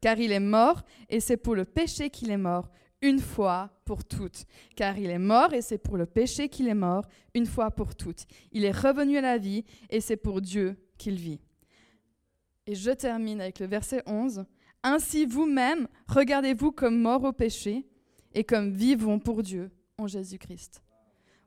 Car 0.00 0.18
il 0.18 0.32
est 0.32 0.40
mort, 0.40 0.82
et 1.08 1.20
c'est 1.20 1.36
pour 1.36 1.54
le 1.54 1.64
péché 1.64 2.10
qu'il 2.10 2.30
est 2.30 2.36
mort, 2.36 2.68
une 3.02 3.18
fois 3.18 3.70
pour 3.84 4.04
toutes, 4.04 4.46
car 4.76 4.96
il 4.96 5.10
est 5.10 5.18
mort 5.18 5.52
et 5.52 5.60
c'est 5.60 5.78
pour 5.78 5.96
le 5.96 6.06
péché 6.06 6.48
qu'il 6.48 6.68
est 6.68 6.74
mort, 6.74 7.04
une 7.34 7.46
fois 7.46 7.70
pour 7.70 7.96
toutes. 7.96 8.26
Il 8.52 8.64
est 8.64 8.70
revenu 8.70 9.18
à 9.18 9.20
la 9.20 9.38
vie 9.38 9.64
et 9.90 10.00
c'est 10.00 10.16
pour 10.16 10.40
Dieu 10.40 10.76
qu'il 10.98 11.16
vit. 11.16 11.40
Et 12.66 12.76
je 12.76 12.92
termine 12.92 13.40
avec 13.40 13.58
le 13.58 13.66
verset 13.66 14.02
11. 14.06 14.44
Ainsi 14.84 15.26
vous-même, 15.26 15.88
regardez-vous 16.06 16.70
comme 16.70 17.00
morts 17.00 17.24
au 17.24 17.32
péché 17.32 17.88
et 18.34 18.44
comme 18.44 18.70
vivons 18.70 19.18
pour 19.18 19.42
Dieu 19.42 19.70
en 19.98 20.06
Jésus-Christ. 20.06 20.82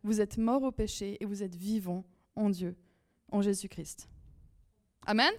Vous 0.04 0.22
êtes 0.22 0.38
morts 0.38 0.64
au 0.64 0.72
péché 0.72 1.18
et 1.22 1.26
vous 1.26 1.42
êtes 1.42 1.56
vivants 1.56 2.06
en 2.36 2.50
Dieu, 2.50 2.76
en 3.32 3.42
Jésus-Christ. 3.42 4.08
Amen? 5.06 5.34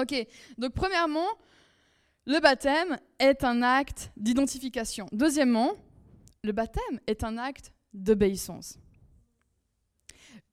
Ok, 0.00 0.14
donc 0.58 0.72
premièrement, 0.72 1.28
le 2.26 2.40
baptême 2.40 2.98
est 3.18 3.44
un 3.44 3.62
acte 3.62 4.10
d'identification. 4.16 5.06
Deuxièmement, 5.12 5.72
le 6.42 6.52
baptême 6.52 7.00
est 7.06 7.22
un 7.22 7.38
acte 7.38 7.72
d'obéissance. 7.92 8.78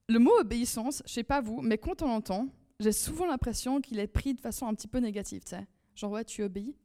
Le 0.08 0.20
mot 0.20 0.38
obéissance, 0.40 1.02
je 1.06 1.14
sais 1.14 1.24
pas 1.24 1.42
vous, 1.42 1.62
mais 1.62 1.78
quand 1.78 2.02
on 2.02 2.08
l'entend, 2.08 2.50
j'ai 2.80 2.92
souvent 2.92 3.26
l'impression 3.26 3.80
qu'il 3.80 4.00
est 4.00 4.08
pris 4.08 4.34
de 4.34 4.42
façon 4.42 4.68
un 4.68 4.74
petit 4.74 4.88
peu 4.88 5.00
négative, 5.00 5.44
tu 5.44 5.52
sais. 5.52 5.68
Genre, 5.96 6.12
ouais, 6.12 6.26
tu 6.26 6.44
obéis. 6.44 6.76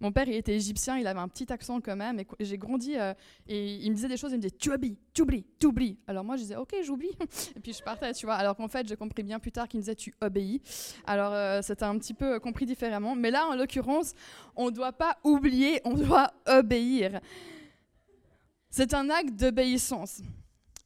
Mon 0.00 0.12
père, 0.12 0.28
il 0.28 0.34
était 0.34 0.54
égyptien, 0.54 0.98
il 0.98 1.06
avait 1.06 1.20
un 1.20 1.28
petit 1.28 1.52
accent 1.52 1.80
quand 1.80 1.96
même, 1.96 2.18
et 2.20 2.26
j'ai 2.40 2.58
grandi, 2.58 2.96
euh, 2.96 3.14
et 3.46 3.74
il 3.76 3.90
me 3.90 3.94
disait 3.94 4.08
des 4.08 4.16
choses, 4.16 4.32
il 4.32 4.36
me 4.36 4.42
disait, 4.42 4.56
tu 4.58 4.72
oublies, 4.72 4.98
tu 5.12 5.22
oublies, 5.22 5.44
tu 5.58 5.66
oublies. 5.66 5.98
Alors 6.06 6.24
moi, 6.24 6.36
je 6.36 6.42
disais, 6.42 6.56
ok, 6.56 6.74
j'oublie, 6.82 7.10
et 7.56 7.60
puis 7.60 7.72
je 7.72 7.82
partais, 7.82 8.12
tu 8.12 8.26
vois. 8.26 8.34
Alors 8.34 8.56
qu'en 8.56 8.68
fait, 8.68 8.86
j'ai 8.86 8.96
compris 8.96 9.22
bien 9.22 9.38
plus 9.38 9.52
tard 9.52 9.68
qu'il 9.68 9.78
me 9.78 9.82
disait, 9.82 9.94
tu 9.94 10.14
obéis. 10.20 10.60
Alors 11.06 11.32
euh, 11.32 11.60
c'était 11.62 11.84
un 11.84 11.98
petit 11.98 12.14
peu 12.14 12.34
euh, 12.34 12.38
compris 12.38 12.66
différemment. 12.66 13.14
Mais 13.14 13.30
là, 13.30 13.46
en 13.46 13.54
l'occurrence, 13.54 14.14
on 14.56 14.66
ne 14.66 14.70
doit 14.70 14.92
pas 14.92 15.18
oublier, 15.24 15.80
on 15.84 15.94
doit 15.94 16.32
obéir. 16.46 17.20
C'est 18.70 18.94
un 18.94 19.10
acte 19.10 19.34
d'obéissance. 19.34 20.22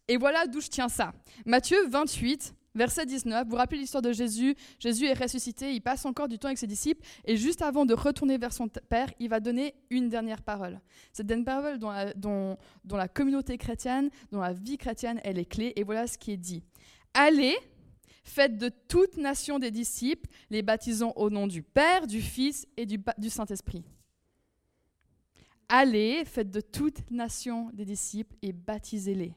Et 0.08 0.16
voilà 0.16 0.46
d'où 0.46 0.60
je 0.60 0.68
tiens 0.68 0.88
ça. 0.88 1.12
Matthieu 1.46 1.78
28, 1.88 2.54
verset 2.74 3.06
19. 3.06 3.44
Vous 3.44 3.50
vous 3.50 3.56
rappelez 3.56 3.80
l'histoire 3.80 4.02
de 4.02 4.12
Jésus? 4.12 4.54
Jésus 4.78 5.06
est 5.06 5.14
ressuscité, 5.14 5.72
il 5.72 5.80
passe 5.80 6.04
encore 6.04 6.28
du 6.28 6.38
temps 6.38 6.48
avec 6.48 6.58
ses 6.58 6.66
disciples, 6.66 7.04
et 7.24 7.36
juste 7.36 7.62
avant 7.62 7.86
de 7.86 7.94
retourner 7.94 8.38
vers 8.38 8.52
son 8.52 8.68
Père, 8.68 9.10
il 9.20 9.28
va 9.28 9.40
donner 9.40 9.74
une 9.90 10.08
dernière 10.08 10.42
parole. 10.42 10.80
Cette 11.12 11.26
dernière 11.26 11.44
parole 11.44 11.78
dont 11.78 12.56
la, 12.90 13.08
communauté 13.08 13.58
chrétienne, 13.58 14.10
dont 14.32 14.40
la 14.40 14.52
vie 14.52 14.78
chrétienne, 14.78 15.20
elle 15.24 15.38
est 15.38 15.44
clé. 15.44 15.72
Et 15.76 15.84
voilà 15.84 16.06
ce 16.06 16.18
qui 16.18 16.32
est 16.32 16.36
dit. 16.36 16.62
Allez, 17.12 17.56
faites 18.24 18.56
de 18.56 18.70
toute 18.88 19.16
nation 19.16 19.58
des 19.58 19.70
disciples, 19.70 20.28
les 20.50 20.62
baptisant 20.62 21.12
au 21.16 21.30
nom 21.30 21.46
du 21.46 21.62
Père, 21.62 22.06
du 22.06 22.20
Fils 22.20 22.66
et 22.76 22.86
du, 22.86 22.98
du 23.18 23.30
Saint-Esprit. 23.30 23.84
Allez, 25.68 26.24
faites 26.24 26.50
de 26.50 26.60
toute 26.60 27.10
nation 27.10 27.70
des 27.72 27.84
disciples 27.84 28.34
et 28.42 28.52
baptisez-les. 28.52 29.34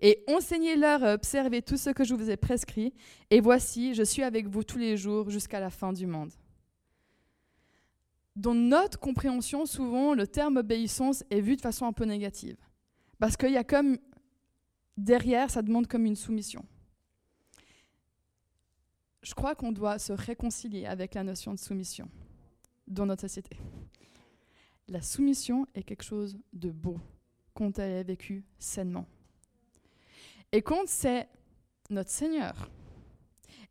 Et 0.00 0.22
enseignez-leur 0.28 1.02
à 1.04 1.14
observer 1.14 1.62
tout 1.62 1.76
ce 1.76 1.90
que 1.90 2.04
je 2.04 2.14
vous 2.14 2.30
ai 2.30 2.36
prescrit. 2.36 2.92
Et 3.30 3.40
voici, 3.40 3.94
je 3.94 4.02
suis 4.02 4.22
avec 4.22 4.46
vous 4.46 4.62
tous 4.62 4.78
les 4.78 4.96
jours 4.96 5.30
jusqu'à 5.30 5.60
la 5.60 5.70
fin 5.70 5.92
du 5.92 6.06
monde. 6.06 6.32
Dans 8.34 8.54
notre 8.54 8.98
compréhension, 8.98 9.64
souvent, 9.64 10.12
le 10.14 10.26
terme 10.26 10.58
obéissance 10.58 11.24
est 11.30 11.40
vu 11.40 11.56
de 11.56 11.62
façon 11.62 11.86
un 11.86 11.92
peu 11.92 12.04
négative. 12.04 12.56
Parce 13.18 13.36
qu'il 13.36 13.52
y 13.52 13.56
a 13.56 13.64
comme, 13.64 13.96
derrière, 14.98 15.50
ça 15.50 15.62
demande 15.62 15.86
comme 15.86 16.04
une 16.04 16.16
soumission. 16.16 16.64
Je 19.22 19.34
crois 19.34 19.54
qu'on 19.54 19.72
doit 19.72 19.98
se 19.98 20.12
réconcilier 20.12 20.86
avec 20.86 21.14
la 21.14 21.24
notion 21.24 21.52
de 21.52 21.58
soumission 21.58 22.08
dans 22.86 23.06
notre 23.06 23.22
société. 23.22 23.56
La 24.88 25.02
soumission 25.02 25.66
est 25.74 25.82
quelque 25.82 26.04
chose 26.04 26.38
de 26.52 26.70
beau 26.70 27.00
quand 27.54 27.78
elle 27.78 27.92
est 27.92 28.04
vécue 28.04 28.44
sainement. 28.58 29.06
Et 30.52 30.62
quand 30.62 30.86
c'est 30.86 31.28
notre 31.90 32.10
Seigneur 32.10 32.68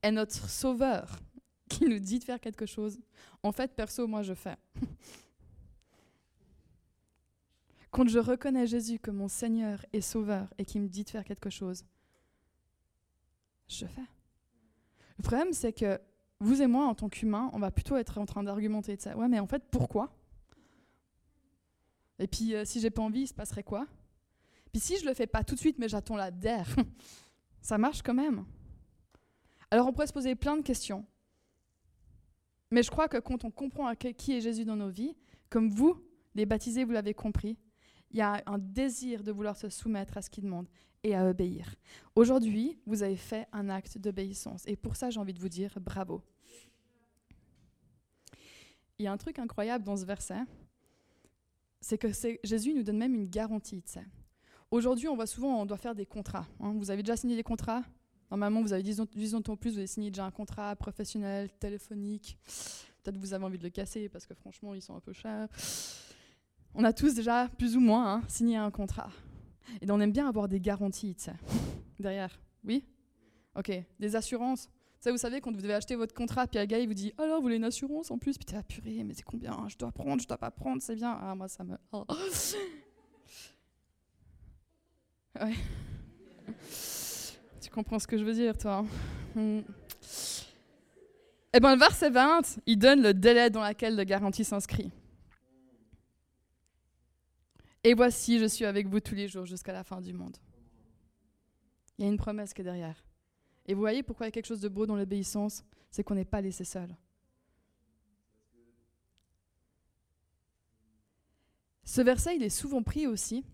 et 0.03 0.11
notre 0.11 0.49
Sauveur 0.49 1.19
qui 1.69 1.85
nous 1.85 1.99
dit 1.99 2.19
de 2.19 2.23
faire 2.23 2.39
quelque 2.39 2.65
chose, 2.65 2.99
en 3.43 3.51
fait, 3.51 3.75
perso, 3.75 4.07
moi, 4.07 4.23
je 4.23 4.33
fais. 4.33 4.55
quand 7.91 8.07
je 8.07 8.19
reconnais 8.19 8.67
Jésus 8.67 8.99
comme 8.99 9.15
mon 9.15 9.29
Seigneur 9.29 9.85
et 9.93 10.01
Sauveur 10.01 10.53
et 10.57 10.65
qui 10.65 10.79
me 10.79 10.87
dit 10.87 11.03
de 11.03 11.09
faire 11.09 11.23
quelque 11.23 11.49
chose, 11.49 11.85
je 13.67 13.85
fais. 13.85 14.03
Le 15.17 15.23
problème, 15.23 15.53
c'est 15.53 15.71
que 15.71 15.99
vous 16.39 16.61
et 16.61 16.67
moi, 16.67 16.85
en 16.85 16.93
tant 16.93 17.07
qu'humains, 17.07 17.49
on 17.53 17.59
va 17.59 17.71
plutôt 17.71 17.95
être 17.95 18.17
en 18.17 18.25
train 18.25 18.43
d'argumenter 18.43 18.97
de 18.97 19.01
ça. 19.01 19.15
Ouais, 19.15 19.27
mais 19.27 19.39
en 19.39 19.47
fait, 19.47 19.63
pourquoi? 19.71 20.13
Et 22.19 22.27
puis, 22.27 22.53
euh, 22.53 22.65
si 22.65 22.79
j'ai 22.79 22.89
pas 22.89 23.01
envie, 23.01 23.21
il 23.21 23.27
se 23.27 23.33
passerait 23.33 23.63
quoi? 23.63 23.87
Puis 24.75 24.81
si 24.81 24.97
je 24.97 25.05
le 25.05 25.13
fais 25.13 25.25
pas 25.25 25.41
tout 25.41 25.55
de 25.55 25.59
suite, 25.61 25.79
mais 25.79 25.87
j'attends 25.87 26.17
la 26.17 26.31
der, 26.31 26.67
ça 27.61 27.77
marche 27.77 28.01
quand 28.01 28.13
même. 28.13 28.43
Alors 29.71 29.87
on 29.87 29.93
pourrait 29.93 30.07
se 30.07 30.11
poser 30.11 30.35
plein 30.35 30.57
de 30.57 30.63
questions. 30.63 31.05
Mais 32.71 32.83
je 32.83 32.91
crois 32.91 33.07
que 33.07 33.15
quand 33.15 33.45
on 33.45 33.51
comprend 33.51 33.95
qui 33.95 34.35
est 34.35 34.41
Jésus 34.41 34.65
dans 34.65 34.75
nos 34.75 34.89
vies, 34.89 35.15
comme 35.49 35.69
vous, 35.69 36.03
les 36.33 36.45
baptisés, 36.45 36.83
vous 36.83 36.91
l'avez 36.91 37.13
compris, 37.13 37.57
il 38.11 38.17
y 38.17 38.21
a 38.21 38.43
un 38.45 38.57
désir 38.57 39.23
de 39.23 39.31
vouloir 39.31 39.55
se 39.55 39.69
soumettre 39.69 40.17
à 40.17 40.21
ce 40.21 40.29
qu'il 40.29 40.43
demande 40.43 40.67
et 41.03 41.15
à 41.15 41.25
obéir. 41.25 41.73
Aujourd'hui, 42.13 42.77
vous 42.85 43.01
avez 43.01 43.15
fait 43.15 43.47
un 43.53 43.69
acte 43.69 43.97
d'obéissance. 43.97 44.63
Et 44.67 44.75
pour 44.75 44.97
ça, 44.97 45.09
j'ai 45.09 45.21
envie 45.21 45.33
de 45.33 45.39
vous 45.39 45.47
dire 45.47 45.73
bravo. 45.79 46.21
Il 48.99 49.05
y 49.05 49.07
a 49.07 49.11
un 49.13 49.17
truc 49.17 49.39
incroyable 49.39 49.85
dans 49.85 49.95
ce 49.95 50.03
verset, 50.03 50.41
c'est 51.79 51.97
que 51.97 52.09
Jésus 52.43 52.73
nous 52.73 52.83
donne 52.83 52.97
même 52.97 53.15
une 53.15 53.29
garantie. 53.29 53.81
sais. 53.85 54.03
Aujourd'hui, 54.75 55.07
on 55.07 55.15
voit 55.15 55.25
souvent, 55.25 55.61
on 55.61 55.65
doit 55.65 55.77
faire 55.77 55.95
des 55.95 56.05
contrats. 56.05 56.45
Hein. 56.59 56.73
Vous 56.75 56.91
avez 56.91 57.01
déjà 57.01 57.15
signé 57.15 57.37
des 57.37 57.43
contrats? 57.43 57.81
Normalement, 58.29 58.61
vous 58.61 58.73
avez 58.73 58.83
10 58.83 58.99
ans, 58.99 59.05
de 59.05 59.55
plus, 59.55 59.71
vous 59.71 59.77
avez 59.77 59.87
signé 59.87 60.11
déjà 60.11 60.25
un 60.25 60.31
contrat 60.31 60.75
professionnel, 60.75 61.49
téléphonique. 61.59 62.37
Peut-être 63.01 63.15
vous 63.15 63.33
avez 63.33 63.45
envie 63.45 63.57
de 63.57 63.63
le 63.63 63.69
casser 63.69 64.09
parce 64.09 64.25
que 64.25 64.33
franchement, 64.33 64.73
ils 64.73 64.81
sont 64.81 64.93
un 64.93 64.99
peu 64.99 65.13
chers. 65.13 65.47
On 66.73 66.83
a 66.83 66.91
tous 66.91 67.13
déjà, 67.13 67.47
plus 67.57 67.77
ou 67.77 67.79
moins, 67.79 68.15
hein, 68.15 68.23
signé 68.27 68.57
un 68.57 68.69
contrat. 68.69 69.09
Et 69.81 69.89
on 69.89 69.99
aime 70.01 70.11
bien 70.11 70.27
avoir 70.27 70.49
des 70.49 70.59
garanties, 70.59 71.15
tu 71.15 71.23
sais, 71.23 71.35
derrière. 71.97 72.37
Oui? 72.65 72.83
Ok. 73.55 73.71
Des 73.97 74.15
assurances? 74.17 74.67
Ça, 74.99 75.09
vous 75.09 75.17
savez, 75.17 75.39
quand 75.39 75.53
vous 75.53 75.61
devez 75.61 75.75
acheter 75.75 75.95
votre 75.95 76.13
contrat, 76.13 76.47
puis 76.47 76.59
un 76.59 76.65
gars, 76.65 76.79
il 76.79 76.87
vous 76.89 76.93
dit 76.93 77.13
Alors, 77.17 77.37
vous 77.37 77.43
voulez 77.43 77.55
une 77.55 77.63
assurance 77.63 78.11
en 78.11 78.17
plus 78.17 78.37
Puis 78.37 78.43
t'es 78.43 78.55
là, 78.55 78.63
purée, 78.63 79.05
mais 79.05 79.13
c'est 79.13 79.23
combien? 79.23 79.69
Je 79.69 79.77
dois 79.77 79.93
prendre, 79.93 80.21
je 80.21 80.27
dois 80.27 80.37
pas 80.37 80.51
prendre, 80.51 80.81
c'est 80.81 80.95
bien. 80.95 81.17
Ah, 81.21 81.33
moi, 81.33 81.47
ça 81.47 81.63
me. 81.63 81.77
Oh. 81.93 82.03
Ouais. 85.41 85.53
tu 87.61 87.69
comprends 87.69 87.99
ce 87.99 88.07
que 88.07 88.17
je 88.17 88.23
veux 88.23 88.33
dire, 88.33 88.57
toi 88.57 88.85
hein 88.85 88.85
hmm. 89.35 89.61
Eh 91.53 91.59
bien, 91.61 91.73
le 91.73 91.79
verset 91.79 92.09
20, 92.09 92.59
il 92.65 92.77
donne 92.77 93.01
le 93.01 93.13
délai 93.13 93.49
dans 93.49 93.65
lequel 93.65 93.95
la 93.95 94.03
garantie 94.03 94.43
s'inscrit. 94.43 94.91
Et 97.83 97.93
voici, 97.93 98.39
je 98.39 98.45
suis 98.45 98.65
avec 98.65 98.87
vous 98.87 98.99
tous 98.99 99.15
les 99.15 99.29
jours 99.29 99.45
jusqu'à 99.45 99.71
la 99.71 99.85
fin 99.85 100.01
du 100.01 100.11
monde. 100.11 100.35
Il 101.97 102.03
y 102.03 102.07
a 102.07 102.11
une 102.11 102.17
promesse 102.17 102.53
qui 102.53 102.59
est 102.59 102.65
derrière. 102.65 103.05
Et 103.65 103.73
vous 103.73 103.79
voyez 103.79 104.03
pourquoi 104.03 104.25
il 104.25 104.27
y 104.27 104.31
a 104.31 104.31
quelque 104.31 104.47
chose 104.47 104.59
de 104.59 104.67
beau 104.67 104.85
dans 104.85 104.97
l'obéissance? 104.97 105.63
C'est 105.91 106.03
qu'on 106.03 106.15
n'est 106.15 106.25
pas 106.25 106.41
laissé 106.41 106.65
seul. 106.65 106.93
Ce 111.85 112.01
verset, 112.01 112.35
il 112.35 112.43
est 112.43 112.49
souvent 112.49 112.83
pris 112.83 113.07
aussi 113.07 113.45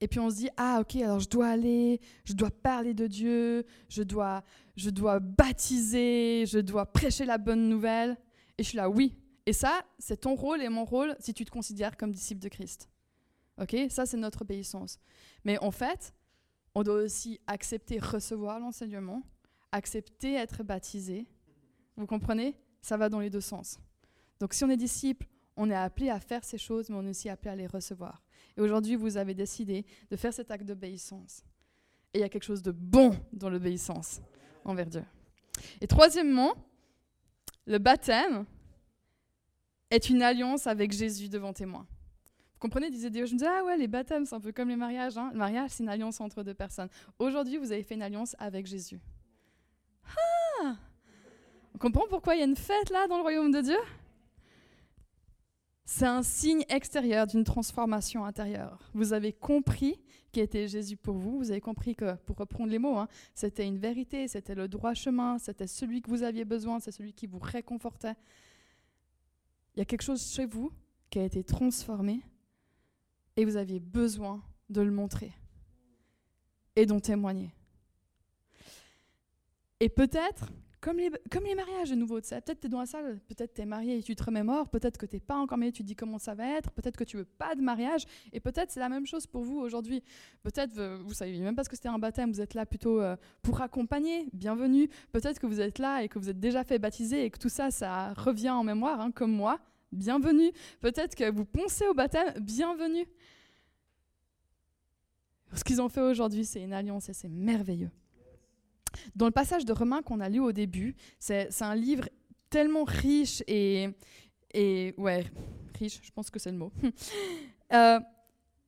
et 0.00 0.08
puis 0.08 0.20
on 0.20 0.28
se 0.28 0.36
dit 0.36 0.48
ah 0.56 0.78
ok 0.80 0.96
alors 0.96 1.20
je 1.20 1.28
dois 1.28 1.48
aller, 1.48 2.00
je 2.24 2.34
dois 2.34 2.50
parler 2.50 2.94
de 2.94 3.06
Dieu, 3.06 3.64
je 3.88 4.02
dois 4.02 4.42
je 4.76 4.90
dois 4.90 5.20
baptiser, 5.20 6.44
je 6.46 6.58
dois 6.58 6.86
prêcher 6.86 7.24
la 7.24 7.38
bonne 7.38 7.68
nouvelle. 7.68 8.18
Et 8.58 8.62
je 8.62 8.68
suis 8.68 8.76
là 8.76 8.90
oui. 8.90 9.18
Et 9.46 9.52
ça 9.52 9.84
c'est 9.98 10.18
ton 10.22 10.34
rôle 10.34 10.62
et 10.62 10.68
mon 10.68 10.84
rôle 10.84 11.16
si 11.18 11.32
tu 11.32 11.44
te 11.44 11.50
considères 11.50 11.96
comme 11.96 12.12
disciple 12.12 12.40
de 12.40 12.48
Christ. 12.48 12.90
Ok 13.60 13.74
ça 13.88 14.04
c'est 14.04 14.18
notre 14.18 14.42
obéissance. 14.42 14.98
Mais 15.44 15.58
en 15.58 15.70
fait 15.70 16.14
on 16.74 16.82
doit 16.82 16.96
aussi 16.96 17.40
accepter 17.46 17.98
recevoir 17.98 18.60
l'enseignement, 18.60 19.22
accepter 19.72 20.34
être 20.34 20.62
baptisé. 20.62 21.26
Vous 21.96 22.06
comprenez? 22.06 22.54
Ça 22.82 22.98
va 22.98 23.08
dans 23.08 23.20
les 23.20 23.30
deux 23.30 23.40
sens. 23.40 23.78
Donc 24.40 24.52
si 24.52 24.62
on 24.62 24.68
est 24.68 24.76
disciple, 24.76 25.26
on 25.56 25.70
est 25.70 25.74
appelé 25.74 26.10
à 26.10 26.20
faire 26.20 26.44
ces 26.44 26.58
choses, 26.58 26.90
mais 26.90 26.96
on 26.96 27.06
est 27.06 27.10
aussi 27.10 27.30
appelé 27.30 27.50
à 27.50 27.56
les 27.56 27.66
recevoir. 27.66 28.25
Et 28.56 28.60
aujourd'hui, 28.60 28.96
vous 28.96 29.16
avez 29.16 29.34
décidé 29.34 29.84
de 30.10 30.16
faire 30.16 30.32
cet 30.32 30.50
acte 30.50 30.64
d'obéissance. 30.64 31.44
Et 32.14 32.18
il 32.18 32.20
y 32.22 32.24
a 32.24 32.28
quelque 32.28 32.44
chose 32.44 32.62
de 32.62 32.70
bon 32.72 33.12
dans 33.32 33.50
l'obéissance 33.50 34.20
envers 34.64 34.86
Dieu. 34.86 35.04
Et 35.80 35.86
troisièmement, 35.86 36.54
le 37.66 37.78
baptême 37.78 38.46
est 39.90 40.08
une 40.08 40.22
alliance 40.22 40.66
avec 40.66 40.92
Jésus 40.92 41.28
devant 41.28 41.52
témoin. 41.52 41.86
Vous 42.54 42.60
comprenez, 42.60 42.90
disait 42.90 43.10
Dieu, 43.10 43.26
je 43.26 43.34
me 43.34 43.38
disais, 43.38 43.50
ah 43.50 43.64
ouais, 43.64 43.76
les 43.76 43.86
baptêmes, 43.86 44.24
c'est 44.24 44.34
un 44.34 44.40
peu 44.40 44.50
comme 44.50 44.70
les 44.70 44.76
mariages. 44.76 45.18
Hein. 45.18 45.28
Le 45.32 45.38
mariage, 45.38 45.70
c'est 45.70 45.82
une 45.82 45.90
alliance 45.90 46.20
entre 46.20 46.42
deux 46.42 46.54
personnes. 46.54 46.88
Aujourd'hui, 47.18 47.58
vous 47.58 47.70
avez 47.70 47.82
fait 47.82 47.94
une 47.94 48.02
alliance 48.02 48.34
avec 48.38 48.66
Jésus. 48.66 48.98
Ah 50.62 50.76
On 51.74 51.78
comprend 51.78 52.06
pourquoi 52.08 52.34
il 52.34 52.38
y 52.38 52.42
a 52.42 52.46
une 52.46 52.56
fête 52.56 52.88
là 52.90 53.06
dans 53.08 53.16
le 53.16 53.22
royaume 53.22 53.50
de 53.50 53.60
Dieu? 53.60 53.78
C'est 55.86 56.06
un 56.06 56.22
signe 56.22 56.64
extérieur 56.68 57.26
d'une 57.26 57.44
transformation 57.44 58.24
intérieure. 58.24 58.90
Vous 58.92 59.12
avez 59.12 59.32
compris 59.32 60.00
qui 60.32 60.40
était 60.40 60.68
Jésus 60.68 60.96
pour 60.96 61.16
vous. 61.16 61.38
Vous 61.38 61.50
avez 61.50 61.60
compris 61.60 61.94
que, 61.94 62.16
pour 62.26 62.36
reprendre 62.36 62.70
les 62.70 62.78
mots, 62.78 62.98
hein, 62.98 63.08
c'était 63.34 63.66
une 63.66 63.78
vérité, 63.78 64.28
c'était 64.28 64.54
le 64.54 64.68
droit 64.68 64.92
chemin, 64.92 65.38
c'était 65.38 65.68
celui 65.68 66.02
que 66.02 66.10
vous 66.10 66.24
aviez 66.24 66.44
besoin, 66.44 66.80
c'est 66.80 66.90
celui 66.90 67.14
qui 67.14 67.26
vous 67.26 67.38
réconfortait. 67.38 68.14
Il 69.74 69.78
y 69.78 69.82
a 69.82 69.84
quelque 69.84 70.02
chose 70.02 70.22
chez 70.22 70.44
vous 70.44 70.72
qui 71.08 71.20
a 71.20 71.24
été 71.24 71.44
transformé 71.44 72.20
et 73.36 73.44
vous 73.44 73.56
aviez 73.56 73.80
besoin 73.80 74.42
de 74.68 74.82
le 74.82 74.90
montrer. 74.90 75.32
et 76.78 76.84
d'en 76.84 77.00
témoigner. 77.00 77.50
Et 79.80 79.88
peut-être, 79.88 80.52
comme 80.86 80.98
les, 80.98 81.10
comme 81.32 81.42
les 81.42 81.56
mariages 81.56 81.90
de 81.90 81.96
nouveau, 81.96 82.20
peut-être 82.20 82.60
tu 82.60 82.66
es 82.68 82.70
dans 82.70 82.78
la 82.78 82.86
salle, 82.86 83.18
peut-être 83.26 83.54
tu 83.54 83.60
es 83.60 83.66
marié 83.66 83.98
et 83.98 84.02
tu 84.04 84.14
te 84.14 84.22
remémores, 84.22 84.68
peut-être 84.68 84.96
que 84.96 85.06
tu 85.06 85.16
n'es 85.16 85.20
pas 85.20 85.34
encore 85.34 85.58
marié, 85.58 85.72
tu 85.72 85.82
te 85.82 85.88
dis 85.88 85.96
comment 85.96 86.20
ça 86.20 86.36
va 86.36 86.46
être, 86.56 86.70
peut-être 86.70 86.96
que 86.96 87.02
tu 87.02 87.16
veux 87.16 87.24
pas 87.24 87.56
de 87.56 87.60
mariage, 87.60 88.04
et 88.32 88.38
peut-être 88.38 88.70
c'est 88.70 88.78
la 88.78 88.88
même 88.88 89.04
chose 89.04 89.26
pour 89.26 89.42
vous 89.42 89.58
aujourd'hui. 89.58 90.04
Peut-être, 90.44 90.78
euh, 90.78 91.02
vous 91.04 91.12
savez 91.12 91.36
même 91.40 91.56
pas 91.56 91.64
ce 91.64 91.68
que 91.68 91.74
c'était 91.74 91.88
un 91.88 91.98
baptême, 91.98 92.30
vous 92.30 92.40
êtes 92.40 92.54
là 92.54 92.66
plutôt 92.66 93.00
euh, 93.00 93.16
pour 93.42 93.62
accompagner, 93.62 94.28
bienvenue. 94.32 94.88
Peut-être 95.10 95.40
que 95.40 95.48
vous 95.48 95.60
êtes 95.60 95.80
là 95.80 96.04
et 96.04 96.08
que 96.08 96.20
vous 96.20 96.30
êtes 96.30 96.38
déjà 96.38 96.62
fait 96.62 96.78
baptiser 96.78 97.24
et 97.24 97.30
que 97.32 97.38
tout 97.38 97.48
ça, 97.48 97.72
ça 97.72 98.12
revient 98.12 98.50
en 98.50 98.62
mémoire, 98.62 99.00
hein, 99.00 99.10
comme 99.10 99.32
moi, 99.32 99.58
bienvenue. 99.90 100.52
Peut-être 100.80 101.16
que 101.16 101.28
vous 101.32 101.46
pensez 101.46 101.88
au 101.88 101.94
baptême, 101.94 102.32
bienvenue. 102.40 103.08
Ce 105.52 105.64
qu'ils 105.64 105.82
ont 105.82 105.88
fait 105.88 106.02
aujourd'hui, 106.02 106.44
c'est 106.44 106.62
une 106.62 106.72
alliance 106.72 107.08
et 107.08 107.12
c'est 107.12 107.28
merveilleux. 107.28 107.90
Dans 109.14 109.26
le 109.26 109.32
passage 109.32 109.64
de 109.64 109.72
Romains 109.72 110.02
qu'on 110.02 110.20
a 110.20 110.28
lu 110.28 110.40
au 110.40 110.52
début, 110.52 110.94
c'est 111.18 111.62
un 111.62 111.74
livre 111.74 112.08
tellement 112.50 112.84
riche 112.84 113.42
et, 113.46 113.90
ouais, 114.98 115.26
riche, 115.78 116.00
je 116.02 116.10
pense 116.10 116.30
que 116.30 116.38
c'est 116.38 116.52
le 116.52 116.58
mot. 116.58 116.72
Euh, 117.72 117.98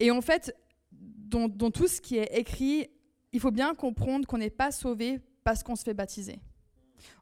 et 0.01 0.11
en 0.11 0.21
fait, 0.21 0.53
dans, 0.91 1.71
tout 1.71 1.87
ce 1.87 2.01
qui 2.01 2.17
est 2.17 2.37
écrit, 2.37 2.91
il 3.33 3.39
faut 3.39 3.53
bien 3.53 3.73
comprendre 3.77 4.27
qu'on 4.27 4.39
n'est 4.39 4.51
pas 4.51 4.73
sauvé 4.73 5.21
parce 5.45 5.63
qu'on 5.63 5.77
se 5.77 5.85
fait 5.85 5.95
baptiser. 5.95 6.41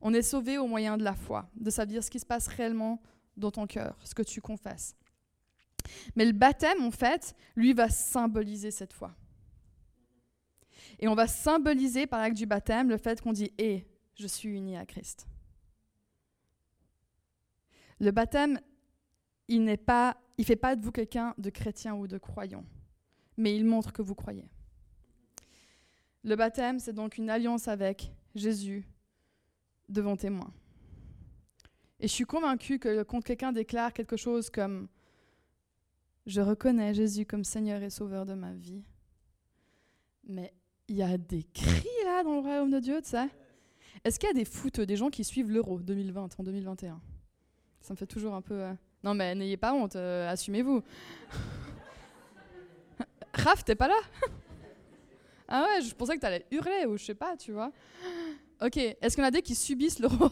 On 0.01 0.15
est 0.15 0.23
sauvé 0.23 0.57
au 0.57 0.67
moyen 0.67 0.97
de 0.97 1.05
la 1.05 1.13
foi, 1.13 1.51
de 1.55 1.69
savoir 1.69 2.03
ce 2.03 2.11
qui 2.11 2.19
se 2.19 2.25
passe 2.25 2.47
réellement 2.47 3.03
dans 3.37 3.51
ton 3.51 3.67
cœur, 3.67 3.99
ce 4.05 4.15
que 4.15 4.23
tu 4.23 4.41
confesses. 4.41 4.97
Mais 6.17 6.25
le 6.25 6.33
baptême, 6.33 6.83
en 6.83 6.91
fait, 6.91 7.35
lui 7.55 7.75
va 7.75 7.91
symboliser 7.91 8.71
cette 8.71 8.95
foi. 8.95 9.15
Et 10.99 11.09
on 11.09 11.15
va 11.15 11.27
symboliser 11.27 12.07
par 12.07 12.21
l'acte 12.21 12.37
du 12.37 12.47
baptême 12.47 12.89
le 12.89 12.97
fait 12.97 13.21
qu'on 13.21 13.33
dit 13.33 13.53
Hé, 13.59 13.75
eh, 13.75 13.87
je 14.15 14.27
suis 14.27 14.49
uni 14.49 14.77
à 14.77 14.87
Christ. 14.87 15.27
Le 18.01 18.11
baptême, 18.11 18.61
il 19.49 19.65
n'est 19.65 19.77
pas, 19.77 20.17
il 20.39 20.45
fait 20.45 20.57
pas 20.57 20.77
de 20.77 20.85
vous 20.85 20.93
quelqu'un 20.93 21.35
de 21.39 21.51
chrétien 21.51 21.95
ou 21.95 22.07
de 22.07 22.19
croyant, 22.19 22.65
mais 23.37 23.57
il 23.57 23.65
montre 23.65 23.93
que 23.93 24.03
vous 24.03 24.15
croyez. 24.15 24.49
Le 26.25 26.35
baptême, 26.35 26.79
c'est 26.79 26.93
donc 26.93 27.19
une 27.19 27.31
alliance 27.31 27.69
avec 27.69 28.13
Jésus 28.35 28.89
devant 29.89 30.17
témoin. 30.17 30.53
Et 32.01 32.09
je 32.09 32.13
suis 32.13 32.25
convaincue 32.25 32.79
que 32.79 33.03
quand 33.05 33.23
quelqu'un 33.23 33.53
déclare 33.53 33.93
quelque 33.93 34.17
chose 34.17 34.51
comme 34.51 34.89
Je 36.27 36.41
reconnais 36.41 36.93
Jésus 36.93 37.25
comme 37.25 37.45
Seigneur 37.45 37.83
et 37.83 37.91
Sauveur 37.91 38.27
de 38.27 38.35
ma 38.35 38.53
vie, 38.53 38.85
mais 40.25 40.53
il 40.89 40.97
y 40.97 41.03
a 41.03 41.19
des 41.19 41.45
cris 41.55 41.89
là 42.05 42.23
dans 42.23 42.35
le 42.35 42.41
royaume 42.41 42.71
de 42.71 42.79
Dieu, 42.79 43.01
tu 43.03 43.11
sais. 43.11 43.29
Est-ce 44.05 44.19
qu'il 44.19 44.29
y 44.29 44.31
a 44.31 44.35
des 44.35 44.45
foot, 44.45 44.81
des 44.81 44.97
gens 44.97 45.11
qui 45.11 45.25
suivent 45.25 45.51
l'euro 45.51 45.81
2020 45.81 46.39
en 46.39 46.43
2021 46.43 47.01
Ça 47.81 47.95
me 47.95 47.99
fait 47.99 48.07
toujours 48.07 48.35
un 48.35 48.43
peu. 48.43 48.55
Euh, 48.55 48.73
non, 49.03 49.15
mais 49.15 49.35
n'ayez 49.35 49.57
pas 49.57 49.75
honte, 49.75 49.97
euh, 49.97 50.31
assumez-vous. 50.31 50.83
Raph, 53.35 53.65
t'es 53.65 53.75
pas 53.75 53.89
là? 53.89 53.99
Ah 55.49 55.63
ouais, 55.63 55.81
je 55.81 55.95
pensais 55.95 56.17
que 56.17 56.21
t'allais 56.21 56.45
hurler 56.51 56.87
ou 56.89 56.97
je 56.97 57.05
sais 57.05 57.15
pas, 57.15 57.37
tu 57.37 57.53
vois. 57.53 57.71
Ok, 58.61 58.79
est-ce 58.79 59.21
en 59.21 59.23
a 59.23 59.31
des 59.31 59.43
qui 59.43 59.55
subissent 59.55 60.01
l'euro? 60.01 60.25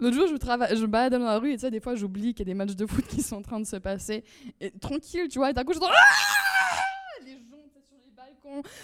L'autre 0.00 0.16
jour, 0.16 0.28
je, 0.28 0.36
travaille, 0.36 0.86
balade 0.86 1.12
dans 1.12 1.18
la 1.18 1.38
rue 1.38 1.52
et 1.52 1.56
tu 1.56 1.60
sais, 1.60 1.70
des 1.70 1.80
fois, 1.80 1.94
j'oublie 1.94 2.32
qu'il 2.32 2.48
y 2.48 2.50
a 2.50 2.52
des 2.52 2.54
matchs 2.54 2.74
de 2.74 2.86
foot 2.86 3.04
qui 3.06 3.22
sont 3.22 3.36
en 3.36 3.42
train 3.42 3.60
de 3.60 3.66
se 3.66 3.76
passer. 3.76 4.24
Et 4.62 4.70
tranquille, 4.70 5.28
tu 5.28 5.38
vois, 5.38 5.50
et 5.50 5.52
d'un 5.52 5.62
coup, 5.62 5.74
je 5.74 5.78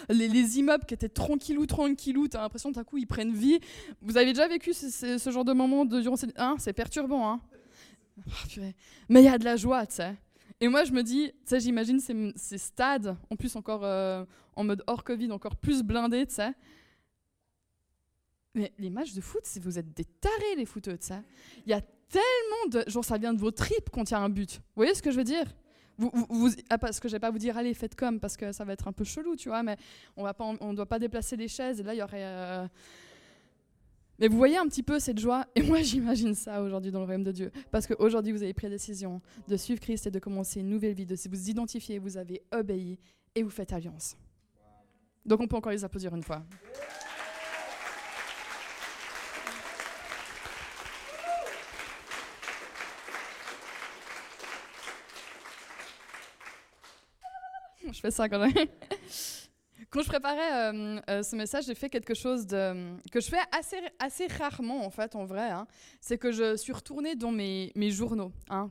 les, 0.08 0.58
immeubles 0.58 0.84
qui 0.84 0.94
étaient 0.94 1.08
tranquillou, 1.08 1.66
tranquillou, 1.66 2.28
t'as 2.28 2.40
l'impression 2.40 2.70
d'un 2.70 2.84
coup 2.84 2.98
ils 2.98 3.06
prennent 3.06 3.32
vie. 3.32 3.60
Vous 4.02 4.16
avez 4.16 4.32
déjà 4.32 4.48
vécu 4.48 4.72
ce, 4.72 5.30
genre 5.30 5.44
de 5.44 5.52
moment 5.52 5.84
de, 5.84 6.00
durant 6.00 6.16
ces... 6.16 6.28
Hein, 6.36 6.56
c'est 6.58 6.72
perturbant, 6.72 7.30
hein 7.30 7.40
oh, 8.26 8.60
Mais 9.08 9.22
il 9.22 9.24
y 9.24 9.28
a 9.28 9.38
de 9.38 9.44
la 9.44 9.56
joie, 9.56 9.86
tu 9.86 9.96
sais. 9.96 10.16
Et 10.60 10.68
moi 10.68 10.84
je 10.84 10.92
me 10.92 11.02
dis, 11.02 11.28
tu 11.28 11.34
sais, 11.46 11.60
j'imagine 11.60 12.00
ces, 12.00 12.58
stades, 12.58 13.16
en 13.30 13.36
plus 13.36 13.54
encore 13.54 13.84
euh, 13.84 14.24
en 14.56 14.64
mode 14.64 14.82
hors 14.86 15.04
Covid, 15.04 15.30
encore 15.30 15.56
plus 15.56 15.82
blindés, 15.82 16.26
tu 16.26 16.34
sais. 16.34 16.52
Mais 18.54 18.72
les 18.78 18.90
matchs 18.90 19.14
de 19.14 19.20
foot, 19.20 19.44
vous 19.62 19.78
êtes 19.78 19.94
des 19.94 20.04
tarés 20.04 20.56
les 20.56 20.64
footeux, 20.64 20.98
tu 20.98 21.06
sais. 21.06 21.22
Il 21.64 21.70
y 21.70 21.74
a 21.74 21.80
tellement 21.80 22.70
de... 22.70 22.90
Genre 22.90 23.04
ça 23.04 23.18
vient 23.18 23.32
de 23.32 23.38
vos 23.38 23.50
tripes 23.50 23.90
quand 23.92 24.10
il 24.10 24.14
y 24.14 24.16
a 24.16 24.20
un 24.20 24.28
but. 24.28 24.56
Vous 24.56 24.62
voyez 24.76 24.94
ce 24.94 25.02
que 25.02 25.10
je 25.10 25.16
veux 25.16 25.24
dire? 25.24 25.46
Vous, 25.98 26.50
ah, 26.70 26.78
parce 26.78 27.00
que 27.00 27.08
je 27.08 27.14
vais 27.14 27.20
pas 27.20 27.30
vous 27.30 27.38
dire 27.38 27.56
allez 27.56 27.74
faites 27.74 27.96
comme 27.96 28.20
parce 28.20 28.36
que 28.36 28.52
ça 28.52 28.64
va 28.64 28.72
être 28.72 28.86
un 28.86 28.92
peu 28.92 29.04
chelou 29.04 29.34
tu 29.34 29.48
vois 29.48 29.64
mais 29.64 29.76
on 30.16 30.22
va 30.22 30.32
pas 30.32 30.44
on, 30.60 30.72
doit 30.72 30.86
pas 30.86 30.98
déplacer 30.98 31.36
les 31.36 31.48
chaises 31.48 31.80
et 31.80 31.82
là 31.82 31.92
il 31.92 31.98
y 31.98 32.02
aurait 32.02 32.24
euh, 32.24 32.66
mais 34.20 34.28
vous 34.28 34.36
voyez 34.36 34.56
un 34.56 34.66
petit 34.66 34.84
peu 34.84 35.00
cette 35.00 35.18
joie 35.18 35.46
et 35.56 35.62
moi 35.62 35.82
j'imagine 35.82 36.34
ça 36.34 36.62
aujourd'hui 36.62 36.92
dans 36.92 37.00
le 37.00 37.04
royaume 37.04 37.24
de 37.24 37.32
Dieu 37.32 37.50
parce 37.72 37.86
qu'aujourd'hui 37.86 38.32
vous 38.32 38.42
avez 38.42 38.54
pris 38.54 38.66
la 38.66 38.74
décision 38.74 39.20
de 39.48 39.56
suivre 39.56 39.80
Christ 39.80 40.06
et 40.06 40.10
de 40.10 40.18
commencer 40.20 40.60
une 40.60 40.68
nouvelle 40.68 40.94
vie 40.94 41.06
de 41.06 41.16
vous 41.28 41.50
identifier 41.50 41.98
vous 41.98 42.16
avez 42.16 42.42
obéi 42.52 42.98
et 43.34 43.42
vous 43.42 43.50
faites 43.50 43.72
alliance. 43.72 44.16
Donc 45.24 45.40
on 45.40 45.46
peut 45.46 45.56
encore 45.56 45.72
les 45.72 45.84
applaudir 45.84 46.14
une 46.14 46.22
fois 46.22 46.44
je 57.92 58.00
fais 58.00 58.10
ça 58.10 58.28
quand 58.28 58.38
même. 58.38 58.52
Quand 59.90 60.02
je 60.02 60.08
préparais 60.08 60.74
euh, 60.74 61.00
euh, 61.08 61.22
ce 61.22 61.34
message, 61.34 61.64
j'ai 61.64 61.74
fait 61.74 61.88
quelque 61.88 62.12
chose 62.12 62.46
que 62.46 63.20
je 63.20 63.26
fais 63.26 63.40
assez, 63.58 63.78
assez 63.98 64.26
rarement, 64.26 64.84
en 64.84 64.90
fait, 64.90 65.16
en 65.16 65.24
vrai. 65.24 65.48
Hein. 65.48 65.66
C'est 65.98 66.18
que 66.18 66.30
je 66.30 66.56
suis 66.56 66.74
retournée 66.74 67.14
dans 67.14 67.32
mes, 67.32 67.72
mes 67.74 67.90
journaux. 67.90 68.30
Hein. 68.50 68.68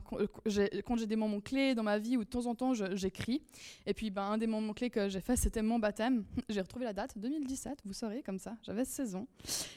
Quand 0.86 0.96
j'ai 0.96 1.08
des 1.08 1.16
moments 1.16 1.42
clés 1.42 1.74
dans 1.74 1.82
ma 1.82 1.98
vie 1.98 2.18
où 2.18 2.24
de 2.24 2.30
temps 2.30 2.46
en 2.46 2.54
temps 2.54 2.74
j'écris. 2.94 3.42
Et 3.88 3.96
puis, 3.96 4.12
ben, 4.12 4.24
un 4.24 4.38
des 4.38 4.46
moments 4.46 4.74
clés 4.74 4.92
que 4.92 5.10
j'ai 5.10 5.22
fait, 5.22 5.36
c'était 5.36 5.64
mon 5.64 5.80
baptême. 5.80 6.24
J'ai 6.50 6.62
retrouvé 6.62 6.86
la 6.86 6.94
date, 6.94 7.18
2017, 7.18 7.80
vous 7.84 7.94
saurez, 7.94 8.22
comme 8.22 8.38
ça. 8.38 8.56
J'avais 8.62 8.86
16 8.86 9.16
ans. 9.16 9.28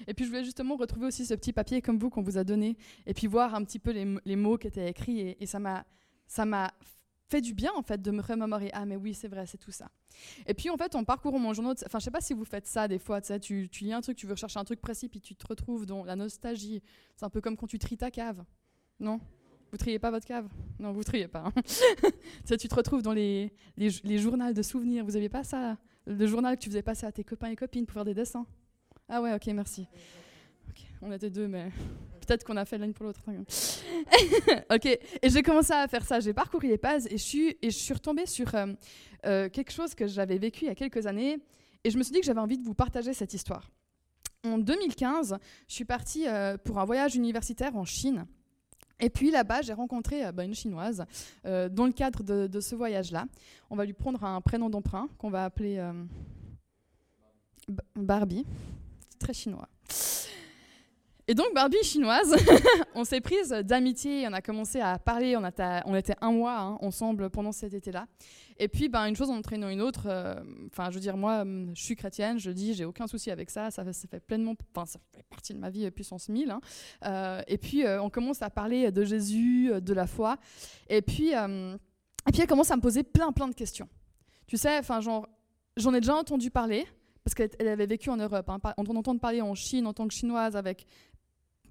Et 0.06 0.12
puis, 0.12 0.26
je 0.26 0.30
voulais 0.30 0.44
justement 0.44 0.76
retrouver 0.76 1.06
aussi 1.06 1.24
ce 1.24 1.32
petit 1.32 1.54
papier 1.54 1.80
comme 1.80 1.98
vous 1.98 2.10
qu'on 2.10 2.22
vous 2.22 2.36
a 2.36 2.44
donné. 2.44 2.76
Et 3.06 3.14
puis, 3.14 3.28
voir 3.28 3.54
un 3.54 3.64
petit 3.64 3.78
peu 3.78 3.92
les, 3.92 4.06
les 4.26 4.36
mots 4.36 4.58
qui 4.58 4.66
étaient 4.66 4.90
écrits. 4.90 5.20
Et, 5.20 5.42
et 5.42 5.46
ça 5.46 5.58
m'a 5.58 5.84
fait 7.30 7.40
du 7.40 7.54
bien 7.54 7.70
en 7.76 7.82
fait 7.82 8.02
de 8.02 8.10
me 8.10 8.20
remémorer. 8.20 8.70
Ah 8.72 8.84
mais 8.84 8.96
oui 8.96 9.14
c'est 9.14 9.28
vrai 9.28 9.46
c'est 9.46 9.58
tout 9.58 9.70
ça. 9.70 9.90
Et 10.46 10.54
puis 10.54 10.68
en 10.70 10.76
fait 10.76 10.94
en 10.94 11.04
parcourant 11.04 11.38
mon 11.38 11.54
journal 11.54 11.74
enfin 11.86 11.98
je 11.98 12.04
sais 12.04 12.10
pas 12.10 12.20
si 12.20 12.34
vous 12.34 12.44
faites 12.44 12.66
ça 12.66 12.88
des 12.88 12.98
fois 12.98 13.20
tu, 13.20 13.68
tu 13.70 13.84
lis 13.84 13.92
un 13.92 14.00
truc 14.00 14.16
tu 14.16 14.26
veux 14.26 14.32
rechercher 14.32 14.58
un 14.58 14.64
truc 14.64 14.80
précis 14.80 15.08
puis 15.08 15.20
tu 15.20 15.34
te 15.34 15.46
retrouves 15.46 15.86
dans 15.86 16.04
la 16.04 16.16
nostalgie. 16.16 16.82
C'est 17.16 17.24
un 17.24 17.30
peu 17.30 17.40
comme 17.40 17.56
quand 17.56 17.66
tu 17.66 17.78
tries 17.78 17.96
ta 17.96 18.10
cave 18.10 18.44
non? 18.98 19.20
Vous 19.70 19.78
triez 19.78 20.00
pas 20.00 20.10
votre 20.10 20.26
cave? 20.26 20.48
Non 20.78 20.92
vous 20.92 21.04
triez 21.04 21.28
pas 21.28 21.44
hein. 21.46 21.62
tu 22.58 22.68
te 22.68 22.74
retrouves 22.74 23.02
dans 23.02 23.12
les, 23.14 23.52
les, 23.76 23.90
les 24.02 24.18
journaux 24.18 24.52
de 24.52 24.62
souvenirs. 24.62 25.04
Vous 25.04 25.16
aviez 25.16 25.28
pas 25.28 25.44
ça 25.44 25.78
le 26.06 26.26
journal 26.26 26.56
que 26.56 26.62
tu 26.62 26.68
faisais 26.68 26.82
passer 26.82 27.06
à 27.06 27.12
tes 27.12 27.22
copains 27.22 27.50
et 27.50 27.56
copines 27.56 27.86
pour 27.86 27.94
faire 27.94 28.04
des 28.04 28.14
dessins? 28.14 28.46
Ah 29.08 29.22
ouais 29.22 29.32
ok 29.34 29.46
merci. 29.48 29.86
On 31.02 31.10
était 31.12 31.30
deux, 31.30 31.48
mais 31.48 31.70
peut-être 32.30 32.44
qu'on 32.44 32.56
a 32.56 32.64
fait 32.64 32.78
l'une 32.78 32.92
pour 32.92 33.06
l'autre. 33.06 33.20
ok, 34.72 34.86
et 34.86 35.28
j'ai 35.28 35.42
commencé 35.42 35.72
à 35.72 35.88
faire 35.88 36.04
ça. 36.04 36.20
J'ai 36.20 36.32
parcouru 36.32 36.68
les 36.68 36.78
pages 36.78 37.06
et 37.06 37.18
je 37.18 37.24
suis, 37.68 37.92
retombée 37.92 38.26
sur 38.26 38.54
euh, 38.54 38.66
euh, 39.26 39.48
quelque 39.48 39.72
chose 39.72 39.96
que 39.96 40.06
j'avais 40.06 40.38
vécu 40.38 40.66
il 40.66 40.68
y 40.68 40.70
a 40.70 40.76
quelques 40.76 41.08
années. 41.08 41.38
Et 41.82 41.90
je 41.90 41.98
me 41.98 42.04
suis 42.04 42.12
dit 42.12 42.20
que 42.20 42.26
j'avais 42.26 42.40
envie 42.40 42.56
de 42.56 42.62
vous 42.62 42.74
partager 42.74 43.14
cette 43.14 43.34
histoire. 43.34 43.68
En 44.44 44.58
2015, 44.58 45.38
je 45.66 45.74
suis 45.74 45.84
partie 45.84 46.28
euh, 46.28 46.56
pour 46.56 46.78
un 46.78 46.84
voyage 46.84 47.16
universitaire 47.16 47.74
en 47.74 47.84
Chine. 47.84 48.26
Et 49.00 49.10
puis 49.10 49.32
là-bas, 49.32 49.62
j'ai 49.62 49.72
rencontré 49.72 50.30
bah, 50.30 50.44
une 50.44 50.54
Chinoise 50.54 51.04
dans 51.42 51.86
le 51.86 51.92
cadre 51.92 52.22
de, 52.22 52.46
de 52.46 52.60
ce 52.60 52.76
voyage-là. 52.76 53.24
On 53.70 53.76
va 53.76 53.86
lui 53.86 53.94
prendre 53.94 54.22
un 54.22 54.40
prénom 54.40 54.70
d'emprunt 54.70 55.08
qu'on 55.18 55.30
va 55.30 55.44
appeler 55.44 55.82
Barbie. 57.96 58.44
C'est 59.08 59.18
très 59.18 59.32
chinois. 59.32 59.68
Et 61.30 61.34
donc, 61.34 61.54
Barbie 61.54 61.84
chinoise, 61.84 62.34
on 62.96 63.04
s'est 63.04 63.20
prise 63.20 63.50
d'amitié, 63.50 64.26
on 64.28 64.32
a 64.32 64.42
commencé 64.42 64.80
à 64.80 64.98
parler, 64.98 65.36
on, 65.36 65.42
on 65.84 65.94
était 65.94 66.16
un 66.20 66.32
mois 66.32 66.58
hein, 66.58 66.78
ensemble 66.80 67.30
pendant 67.30 67.52
cet 67.52 67.72
été-là. 67.72 68.08
Et 68.58 68.66
puis, 68.66 68.88
ben, 68.88 69.06
une 69.06 69.14
chose 69.14 69.30
en 69.30 69.36
entraînant 69.36 69.68
une 69.68 69.80
autre, 69.80 70.08
euh, 70.08 70.34
enfin, 70.72 70.90
je 70.90 70.96
veux 70.96 71.00
dire, 71.00 71.16
moi, 71.16 71.42
hum, 71.42 71.70
je 71.72 71.80
suis 71.80 71.94
chrétienne, 71.94 72.40
je 72.40 72.50
dis, 72.50 72.74
j'ai 72.74 72.84
aucun 72.84 73.06
souci 73.06 73.30
avec 73.30 73.48
ça, 73.48 73.70
ça, 73.70 73.84
fait 73.84 74.18
pleinement, 74.18 74.56
enfin, 74.74 74.86
ça 74.86 74.98
fait 75.14 75.22
partie 75.30 75.54
de 75.54 75.60
ma 75.60 75.70
vie 75.70 75.88
puissance 75.92 76.28
1000. 76.28 76.50
Hein. 76.50 76.60
Euh, 77.04 77.42
et 77.46 77.58
puis, 77.58 77.86
euh, 77.86 78.02
on 78.02 78.10
commence 78.10 78.42
à 78.42 78.50
parler 78.50 78.90
de 78.90 79.04
Jésus, 79.04 79.70
de 79.80 79.94
la 79.94 80.08
foi. 80.08 80.36
Et 80.88 81.00
puis, 81.00 81.36
hum, 81.36 81.78
et 82.26 82.32
puis, 82.32 82.40
elle 82.42 82.48
commence 82.48 82.72
à 82.72 82.76
me 82.76 82.82
poser 82.82 83.04
plein, 83.04 83.30
plein 83.30 83.46
de 83.46 83.54
questions. 83.54 83.88
Tu 84.48 84.56
sais, 84.56 84.80
j'en 85.76 85.94
ai 85.94 86.00
déjà 86.00 86.16
entendu 86.16 86.50
parler, 86.50 86.88
parce 87.24 87.34
qu'elle 87.34 87.68
avait 87.68 87.86
vécu 87.86 88.10
en 88.10 88.16
Europe. 88.16 88.48
Hein, 88.48 88.58
on 88.76 88.96
entend 88.96 89.16
parler 89.18 89.40
en 89.40 89.54
Chine 89.54 89.86
en 89.86 89.92
tant 89.92 90.08
que 90.08 90.14
chinoise 90.14 90.56
avec 90.56 90.86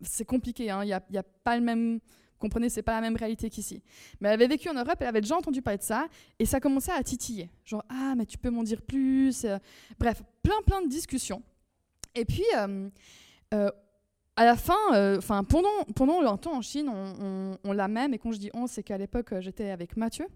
c'est 0.02 0.26
compliqué. 0.26 0.66
Il 0.66 0.70
hein. 0.70 0.86
n'y 0.86 0.94
a, 0.94 0.98
a, 0.98 1.24
pas 1.44 1.58
le 1.58 1.64
même 1.64 2.00
comprenez, 2.40 2.70
c'est 2.70 2.82
pas 2.82 2.94
la 2.94 3.02
même 3.02 3.18
réalité 3.18 3.50
qu'ici. 3.50 3.84
Mais 4.20 4.30
elle 4.30 4.36
avait 4.36 4.48
vécu 4.48 4.70
en 4.70 4.74
Europe, 4.74 4.96
elle 5.02 5.08
avait 5.08 5.22
déjà 5.22 5.36
entendu 5.36 5.62
parler 5.62 5.78
de 5.78 5.84
ça, 5.84 6.08
et 6.40 6.46
ça 6.46 6.60
commençait 6.60 6.94
à 6.94 7.04
titiller. 7.04 7.50
Genre, 7.66 7.84
ah, 7.90 8.14
mais 8.18 8.26
tu 8.26 8.38
peux 8.38 8.50
m'en 8.50 8.64
dire 8.64 8.82
plus. 8.82 9.46
Bref, 10.00 10.24
plein, 10.42 10.62
plein 10.66 10.82
de 10.82 10.88
discussions. 10.88 11.44
Et 12.16 12.26
puis, 12.26 12.46
euh, 12.58 12.90
euh, 13.54 13.70
à 14.40 14.46
la 14.46 14.56
fin, 14.56 14.94
euh, 14.94 15.18
enfin 15.18 15.44
pendant, 15.44 15.84
pendant 15.96 16.22
un 16.22 16.38
temps 16.38 16.56
en 16.56 16.62
Chine, 16.62 16.90
on, 16.90 17.74
l'a 17.74 17.90
même, 17.90 18.14
et 18.14 18.18
quand 18.18 18.32
je 18.32 18.38
dis 18.38 18.50
on, 18.54 18.68
c'est 18.68 18.84
qu'à 18.84 18.98
l'époque, 18.98 19.34
j'étais 19.42 19.70
avec 19.70 19.98
Mathieu, 19.98 20.28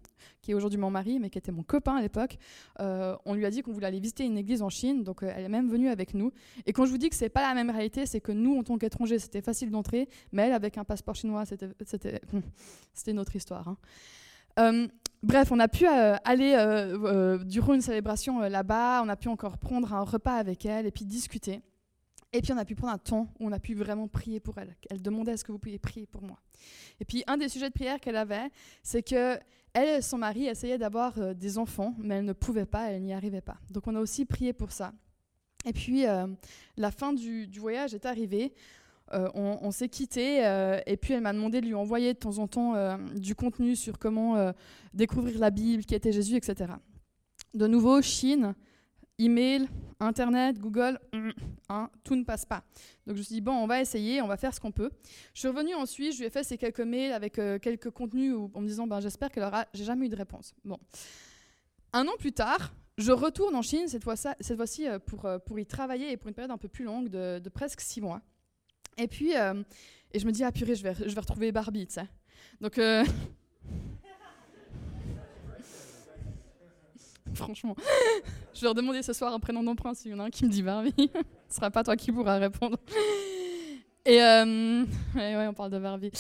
qui 0.41 0.51
est 0.51 0.53
aujourd'hui 0.53 0.77
mon 0.77 0.91
mari, 0.91 1.19
mais 1.19 1.29
qui 1.29 1.37
était 1.37 1.53
mon 1.53 1.63
copain 1.63 1.95
à 1.95 2.01
l'époque. 2.01 2.37
on 2.79 3.33
lui 3.33 3.45
a 3.45 3.49
dit 3.49 3.61
qu'on 3.61 3.71
voulait 3.71 3.87
aller 3.87 4.01
visiter 4.01 4.25
une 4.25 4.37
église 4.37 4.61
en 4.61 4.67
Chine, 4.67 5.05
donc 5.05 5.23
elle 5.23 5.45
est 5.45 5.49
même 5.49 5.69
venue 5.69 5.87
avec 5.87 6.15
nous. 6.15 6.33
Et 6.65 6.73
quand 6.73 6.85
je 6.85 6.91
vous 6.91 6.97
dis 6.97 7.09
que 7.09 7.15
c'est 7.15 7.29
pas 7.29 7.47
la 7.47 7.53
même 7.53 7.69
réalité, 7.69 8.05
c'est 8.05 8.19
que 8.19 8.33
nous, 8.33 8.57
en 8.59 8.63
tant 8.63 8.77
qu'étrangers, 8.77 9.19
c'était 9.19 9.41
facile 9.41 9.71
d'entrer, 9.71 10.09
mais 10.33 10.47
elle, 10.47 10.53
avec 10.53 10.77
un 10.77 10.83
passeport 10.83 11.15
chinois, 11.15 11.45
c'était, 11.45 11.69
c'était 11.85 13.13
notre 13.13 13.37
histoire. 13.37 13.73
Hein. 14.57 14.87
bref, 15.23 15.49
on 15.53 15.59
a 15.61 15.69
pu 15.69 15.87
aller 15.87 16.57
durant 17.45 17.73
une 17.73 17.81
célébration 17.81 18.41
là-bas, 18.41 19.01
on 19.01 19.07
a 19.07 19.15
pu 19.15 19.29
encore 19.29 19.57
prendre 19.57 19.93
un 19.93 20.03
repas 20.03 20.35
avec 20.35 20.65
elle 20.65 20.87
et 20.87 20.91
puis 20.91 21.05
discuter. 21.05 21.61
Et 22.34 22.41
puis 22.41 22.52
on 22.52 22.58
a 22.58 22.65
pu 22.65 22.74
prendre 22.74 22.93
un 22.93 22.98
temps 22.98 23.32
où 23.39 23.48
on 23.48 23.52
a 23.52 23.60
pu 23.60 23.76
vraiment 23.76 24.08
prier 24.08 24.39
pour 24.39 24.58
elle. 24.58 24.76
Elle 24.89 25.04
demandait 25.04 25.34
est-ce 25.34 25.46
que 25.46 25.52
vous 25.52 25.60
pouvez 25.60 25.78
prier 25.78 26.08
pour 26.08 26.24
moi. 26.24 26.39
Et 27.00 27.06
puis 27.06 27.24
un 27.28 27.38
des 27.38 27.48
sujets 27.48 27.69
de 27.69 27.74
prière 27.74 28.00
qu'elle 28.00 28.15
avait, 28.15 28.50
c'est 28.82 29.04
que 29.04 29.38
elle 29.74 30.00
et 30.00 30.02
son 30.02 30.17
mari 30.17 30.48
essayaient 30.48 30.78
d'avoir 30.78 31.17
euh, 31.17 31.34
des 31.34 31.58
enfants, 31.58 31.96
mais 32.00 32.15
elle 32.15 32.26
ne 32.26 32.34
pouvait 32.34 32.65
pas, 32.65 32.91
elle 32.91 33.04
n'y 33.04 33.13
arrivait 33.13 33.41
pas. 33.41 33.58
Donc 33.69 33.88
on 33.88 33.96
a 33.96 34.00
aussi 34.00 34.26
prié 34.26 34.52
pour 34.52 34.72
ça. 34.72 34.93
Et 35.65 35.74
puis 35.74 36.08
euh, 36.08 36.28
la 36.76 36.91
fin 36.91 37.13
du, 37.13 37.48
voyage 37.60 37.93
est 37.93 38.06
arrivée. 38.06 38.54
Euh, 39.13 39.30
on, 39.36 39.69
s'est 39.69 39.89
quitté 39.89 40.38
et 40.88 40.98
puis 40.98 41.13
elle 41.13 41.22
m'a 41.22 41.34
demandé 41.34 41.62
de 41.62 41.67
lui 41.67 41.76
envoyer 41.76 42.13
de 42.13 42.17
temps 42.17 42.39
en 42.39 42.48
temps 42.48 42.98
du 43.15 43.36
contenu 43.36 43.76
sur 43.76 44.00
comment 44.00 44.54
découvrir 44.93 45.38
la 45.39 45.52
Bible, 45.52 45.84
qui 45.84 45.93
était 45.93 46.12
Jésus, 46.12 46.36
etc. 46.36 46.74
De 47.54 47.67
nouveau, 47.67 48.02
Chine, 48.02 48.56
email, 49.19 49.67
Internet, 49.99 50.60
Google, 50.60 50.99
mm, 51.13 51.30
hein, 51.69 51.89
tout 52.04 52.15
ne 52.15 52.23
passe 52.23 52.45
pas. 52.45 52.63
Donc 53.06 53.15
je 53.15 53.19
me 53.19 53.23
suis 53.23 53.36
dit, 53.36 53.41
bon, 53.41 53.54
on 53.54 53.67
va 53.67 53.82
essayer, 53.82 54.21
on 54.21 54.28
va 54.28 54.38
faire 54.38 54.54
ce 54.54 54.60
qu'on 54.60 54.71
peut. 54.71 54.91
Je 55.34 55.39
suis 55.39 55.47
revenue 55.47 55.76
ensuite, 55.76 56.13
je 56.13 56.19
lui 56.19 56.26
ai 56.26 56.30
fait 56.30 56.43
ces 56.43 56.58
quelques 56.58 56.82
mails 56.82 57.13
avec 57.13 57.39
euh, 57.39 57.60
quelques 57.60 57.89
contenus 57.91 58.36
en 58.54 58.62
me 58.62 58.67
disant, 58.67 58.88
ben, 58.88 58.99
j'espère 58.99 59.30
qu'elle 59.30 59.43
aura. 59.43 59.65
J'ai 59.73 59.84
jamais 59.84 60.08
eu 60.08 60.10
de 60.10 60.15
réponse. 60.15 60.54
Bon. 60.63 60.80
Un 61.93 62.08
an 62.08 62.13
plus 62.17 62.34
tard, 62.34 62.73
je 62.97 63.12
retourne 63.12 63.56
en 63.56 63.62
Chine, 63.62 63.88
cette 63.88 64.04
fois-ci 64.04 64.88
euh, 64.88 64.99
pour, 64.99 65.26
euh, 65.26 65.39
pour 65.39 65.60
y 65.60 65.65
travailler 65.65 66.12
et 66.12 66.17
pour 66.17 66.30
une 66.30 66.36
période 66.36 66.52
un 66.52 66.58
peu 66.58 66.67
plus 66.67 66.86
longue, 66.86 67.10
de, 67.10 67.49
presque 67.49 67.82
six 67.82 68.02
mois. 68.02 68.21
Et 68.97 69.08
puis, 69.08 69.32
et 69.32 70.19
je 70.19 70.26
me 70.28 70.32
dis, 70.32 70.43
ah 70.43 70.52
purée, 70.52 70.76
je 70.76 70.84
vais, 70.84 70.93
je 70.93 71.15
vais 71.15 71.19
retrouver 71.19 71.52
Barbie, 71.52 71.88
tu 71.88 71.93
sais. 71.93 72.08
Donc. 72.62 72.80
Franchement, 77.36 77.76
je 78.54 78.62
vais 78.62 78.65
leur 78.65 78.76
demander 78.76 79.02
ce 79.02 79.13
soir 79.13 79.34
un 79.34 79.39
prénom 79.39 79.63
d'emprunt 79.63 79.93
s'il 79.93 80.12
y 80.12 80.13
en 80.13 80.19
a 80.19 80.24
un 80.26 80.30
qui 80.30 80.46
me 80.46 80.50
dit 80.50 80.63
Barbie. 80.63 80.93
Ce 81.50 81.56
sera 81.56 81.69
pas 81.69 81.84
toi 81.84 81.96
qui 81.96 82.12
pourras 82.12 82.38
répondre. 82.38 82.78
Et 84.06 84.22
euh, 84.22 84.84
ouais, 85.15 85.48
on 85.48 85.54
parle 85.54 85.72
de 85.72 85.80
Barbie. 85.80 86.12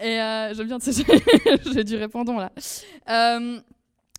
Et 0.00 0.20
euh, 0.20 0.52
j'aime 0.54 0.66
bien, 0.66 0.78
j'ai 1.72 1.84
du 1.84 1.96
répondant 1.96 2.38
là. 2.38 2.52
Euh, 3.08 3.60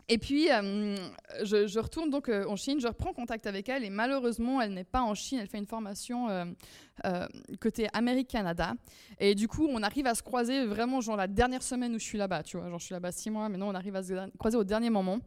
et 0.10 0.18
puis, 0.18 0.52
euh, 0.52 0.96
je, 1.44 1.80
retourne 1.80 2.10
donc 2.10 2.28
euh, 2.28 2.46
en 2.48 2.58
Chine, 2.58 2.80
je 2.82 2.88
reprends 2.88 3.14
contact 3.14 3.48
avec 3.48 3.70
elle 3.70 3.86
et 3.86 3.90
malheureusement, 3.90 4.60
elle 4.60 4.74
n'est 4.74 4.84
pas 4.84 5.02
en 5.02 5.16
Chine, 5.16 5.40
elle 5.42 5.48
fait 5.48 5.58
une 5.58 5.66
formation 5.66 6.28
euh, 6.30 7.28
côté 7.62 7.88
Amérique-Canada. 7.94 8.74
Et 9.20 9.34
du 9.34 9.48
coup, 9.48 9.68
on 9.70 9.82
arrive 9.82 10.06
à 10.08 10.16
se 10.16 10.22
croiser 10.22 10.66
vraiment 10.66 11.00
genre 11.00 11.16
la 11.16 11.28
dernière 11.28 11.64
semaine 11.64 11.96
où 11.96 12.00
je 12.00 12.04
suis 12.04 12.18
là-bas, 12.18 12.44
tu 12.44 12.58
vois. 12.58 12.70
Genre, 12.70 12.80
je 12.80 12.86
suis 12.86 12.94
là-bas 12.94 13.14
six 13.14 13.30
mois, 13.30 13.48
mais 13.48 13.58
non, 13.58 13.70
on 13.70 13.76
arrive 13.76 13.96
à 13.96 14.04
se 14.04 14.14
croiser 14.38 14.58
au 14.58 14.66
dernier 14.66 14.90
moment. 14.90 15.20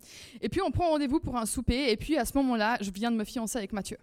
Et 0.42 0.48
puis, 0.50 0.60
on 0.60 0.70
prend 0.70 0.90
rendez-vous 0.90 1.20
pour 1.20 1.36
un 1.36 1.46
souper. 1.46 1.90
Et 1.90 1.96
puis, 1.96 2.18
à 2.18 2.26
ce 2.26 2.36
moment-là, 2.36 2.76
je 2.82 2.90
viens 2.90 3.10
de 3.10 3.16
me 3.16 3.24
fiancer 3.24 3.56
avec 3.56 3.72
Mathieu. 3.72 3.96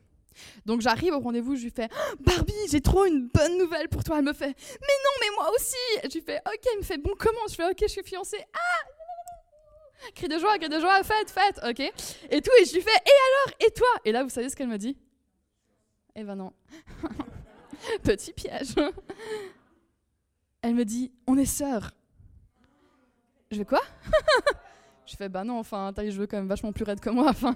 Donc 0.66 0.82
j'arrive 0.82 1.14
au 1.14 1.20
rendez-vous, 1.20 1.56
je 1.56 1.64
lui 1.64 1.70
fais 1.70 1.88
oh, 1.92 2.16
Barbie, 2.20 2.54
j'ai 2.72 2.82
trop 2.82 3.06
une 3.06 3.28
bonne 3.28 3.58
nouvelle 3.60 3.88
pour 3.88 4.04
toi. 4.04 4.18
Elle 4.18 4.26
me 4.26 4.34
fait 4.34 4.48
Mais 4.48 4.98
non, 5.04 5.12
mais 5.22 5.28
moi 5.36 5.52
aussi. 5.56 5.76
Je 6.04 6.18
lui 6.18 6.26
fais 6.26 6.40
Ok, 6.48 6.66
il 6.74 6.80
me 6.80 6.84
fait 6.84 6.98
Bon, 6.98 7.12
comment? 7.18 7.48
Je 7.50 7.54
fais 7.56 7.66
Ok, 7.66 7.78
je 7.82 7.88
suis 7.88 8.04
fiancée. 8.04 8.44
Ah 8.54 8.93
Cri 10.16 10.28
de 10.28 10.38
joie, 10.38 10.58
cri 10.58 10.70
de 10.70 10.80
joie, 10.80 11.04
fête, 11.04 11.30
fête, 11.30 11.60
ok 11.68 11.80
Et 12.30 12.42
tout, 12.42 12.52
et 12.62 12.66
je 12.66 12.74
lui 12.74 12.82
fais, 12.82 12.90
et 12.90 13.48
alors, 13.48 13.56
et 13.68 13.72
toi? 13.72 13.88
Et 14.06 14.12
là, 14.12 14.24
vous 14.24 14.30
savez 14.30 14.50
ce 14.50 14.56
qu'elle 14.56 14.68
me 14.68 14.78
dit? 14.78 14.98
Eh 16.16 16.24
ben 16.24 16.36
non. 16.36 16.54
Petit 18.04 18.34
piège. 18.34 18.76
Elle 20.62 20.76
me 20.76 20.86
dit, 20.86 21.12
on 21.28 21.38
est 21.38 21.46
sœurs. 21.46 21.92
Je 23.52 23.58
fais 23.58 23.66
quoi? 23.66 23.82
Je 25.06 25.18
fais, 25.18 25.28
bah 25.28 25.44
non, 25.44 25.60
enfin, 25.60 25.92
t'as 25.94 26.02
les 26.02 26.12
cheveux 26.12 26.28
quand 26.28 26.38
même 26.38 26.48
vachement 26.48 26.72
plus 26.72 26.86
raides 26.86 27.02
que 27.02 27.10
moi, 27.10 27.28
enfin. 27.30 27.56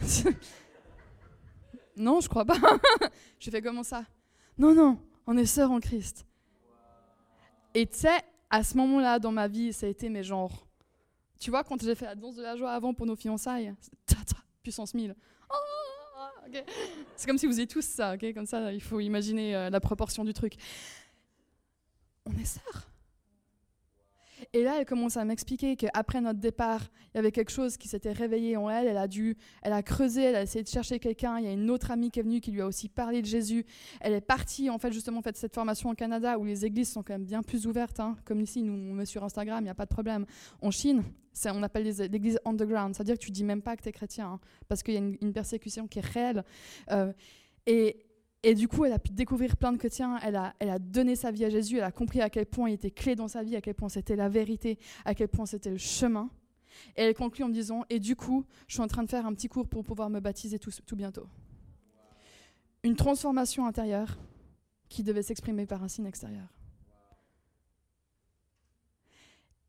non, 1.96 2.20
je 2.20 2.28
crois 2.28 2.44
pas. 2.44 2.56
je 3.40 3.50
fais 3.50 3.60
comment 3.60 3.82
ça? 3.82 4.04
Non, 4.56 4.72
non, 4.74 5.00
on 5.26 5.36
est 5.36 5.44
sœurs 5.44 5.72
en 5.72 5.80
Christ. 5.80 6.24
Et 7.74 7.86
tu 7.86 7.98
sais, 7.98 8.20
à 8.48 8.62
ce 8.62 8.76
moment-là 8.76 9.18
dans 9.18 9.32
ma 9.32 9.48
vie, 9.48 9.72
ça 9.72 9.86
a 9.86 9.88
été 9.88 10.08
mes 10.08 10.22
genres 10.22 10.68
tu 11.38 11.50
vois, 11.50 11.64
quand 11.64 11.82
j'ai 11.82 11.94
fait 11.94 12.06
la 12.06 12.14
danse 12.14 12.36
de 12.36 12.42
la 12.42 12.56
joie 12.56 12.72
avant 12.72 12.94
pour 12.94 13.06
nos 13.06 13.16
fiançailles, 13.16 13.74
puissance 14.62 14.94
1000. 14.94 15.14
C'est 17.16 17.26
comme 17.26 17.38
si 17.38 17.46
vous 17.46 17.60
étiez 17.60 17.66
tous 17.66 17.84
ça, 17.84 18.14
ok 18.14 18.34
comme 18.34 18.46
ça, 18.46 18.72
il 18.72 18.82
faut 18.82 19.00
imaginer 19.00 19.56
euh, 19.56 19.70
la 19.70 19.80
proportion 19.80 20.24
du 20.24 20.32
truc. 20.32 20.54
On 22.26 22.32
est 22.38 22.44
sœurs. 22.44 22.88
Et 24.52 24.62
là, 24.62 24.76
elle 24.78 24.86
commence 24.86 25.16
à 25.16 25.24
m'expliquer 25.24 25.76
qu'après 25.76 26.20
notre 26.20 26.40
départ, 26.40 26.90
il 27.12 27.16
y 27.16 27.20
avait 27.20 27.32
quelque 27.32 27.50
chose 27.50 27.76
qui 27.76 27.88
s'était 27.88 28.12
réveillé 28.12 28.56
en 28.56 28.68
elle. 28.68 28.86
Elle 28.86 28.96
a 28.96 29.08
dû, 29.08 29.36
elle 29.62 29.72
a 29.72 29.82
creusé, 29.82 30.22
elle 30.22 30.36
a 30.36 30.42
essayé 30.42 30.62
de 30.62 30.68
chercher 30.68 30.98
quelqu'un. 30.98 31.38
Il 31.38 31.44
y 31.44 31.48
a 31.48 31.52
une 31.52 31.70
autre 31.70 31.90
amie 31.90 32.10
qui 32.10 32.20
est 32.20 32.22
venue 32.22 32.40
qui 32.40 32.50
lui 32.50 32.60
a 32.60 32.66
aussi 32.66 32.88
parlé 32.88 33.22
de 33.22 33.26
Jésus. 33.26 33.64
Elle 34.00 34.12
est 34.12 34.20
partie, 34.20 34.70
en 34.70 34.78
fait, 34.78 34.92
justement, 34.92 35.22
fait 35.22 35.36
cette 35.36 35.54
formation 35.54 35.90
au 35.90 35.94
Canada 35.94 36.38
où 36.38 36.44
les 36.44 36.64
églises 36.64 36.90
sont 36.90 37.02
quand 37.02 37.14
même 37.14 37.24
bien 37.24 37.42
plus 37.42 37.66
ouvertes. 37.66 38.00
Hein. 38.00 38.16
Comme 38.24 38.40
ici, 38.40 38.62
nous, 38.62 38.72
on 38.72 38.94
met 38.94 39.06
sur 39.06 39.24
Instagram, 39.24 39.60
il 39.60 39.64
n'y 39.64 39.70
a 39.70 39.74
pas 39.74 39.86
de 39.86 39.94
problème. 39.94 40.26
En 40.60 40.70
Chine, 40.70 41.02
on 41.46 41.62
appelle 41.62 41.84
l'église 41.84 42.38
underground, 42.44 42.94
c'est-à-dire 42.94 43.18
que 43.18 43.24
tu 43.24 43.30
dis 43.30 43.44
même 43.44 43.62
pas 43.62 43.76
que 43.76 43.82
tu 43.82 43.88
es 43.88 43.92
chrétien, 43.92 44.28
hein, 44.28 44.40
parce 44.68 44.82
qu'il 44.82 44.94
y 44.94 44.96
a 44.96 45.00
une, 45.00 45.32
persécution 45.32 45.86
qui 45.86 45.98
est 45.98 46.06
réelle. 46.06 46.44
Euh, 46.90 47.12
et, 47.66 48.03
et 48.46 48.54
du 48.54 48.68
coup, 48.68 48.84
elle 48.84 48.92
a 48.92 48.98
pu 48.98 49.10
découvrir 49.10 49.56
plein 49.56 49.72
de 49.72 49.78
chrétiens, 49.78 50.18
elle 50.22 50.36
a, 50.36 50.54
elle 50.58 50.68
a 50.68 50.78
donné 50.78 51.16
sa 51.16 51.30
vie 51.30 51.46
à 51.46 51.48
Jésus, 51.48 51.78
elle 51.78 51.84
a 51.84 51.90
compris 51.90 52.20
à 52.20 52.28
quel 52.28 52.44
point 52.44 52.68
il 52.68 52.74
était 52.74 52.90
clé 52.90 53.16
dans 53.16 53.26
sa 53.26 53.42
vie, 53.42 53.56
à 53.56 53.62
quel 53.62 53.74
point 53.74 53.88
c'était 53.88 54.16
la 54.16 54.28
vérité, 54.28 54.78
à 55.06 55.14
quel 55.14 55.28
point 55.28 55.46
c'était 55.46 55.70
le 55.70 55.78
chemin. 55.78 56.28
Et 56.94 57.02
elle 57.02 57.14
conclut 57.14 57.44
en 57.44 57.48
me 57.48 57.54
disant, 57.54 57.84
et 57.88 57.98
du 57.98 58.16
coup, 58.16 58.44
je 58.68 58.74
suis 58.74 58.82
en 58.82 58.86
train 58.86 59.02
de 59.02 59.08
faire 59.08 59.24
un 59.24 59.32
petit 59.32 59.48
cours 59.48 59.66
pour 59.66 59.82
pouvoir 59.82 60.10
me 60.10 60.20
baptiser 60.20 60.58
tout, 60.58 60.70
tout 60.84 60.94
bientôt. 60.94 61.26
Une 62.82 62.96
transformation 62.96 63.66
intérieure 63.66 64.18
qui 64.90 65.02
devait 65.02 65.22
s'exprimer 65.22 65.64
par 65.64 65.82
un 65.82 65.88
signe 65.88 66.04
extérieur. 66.04 66.46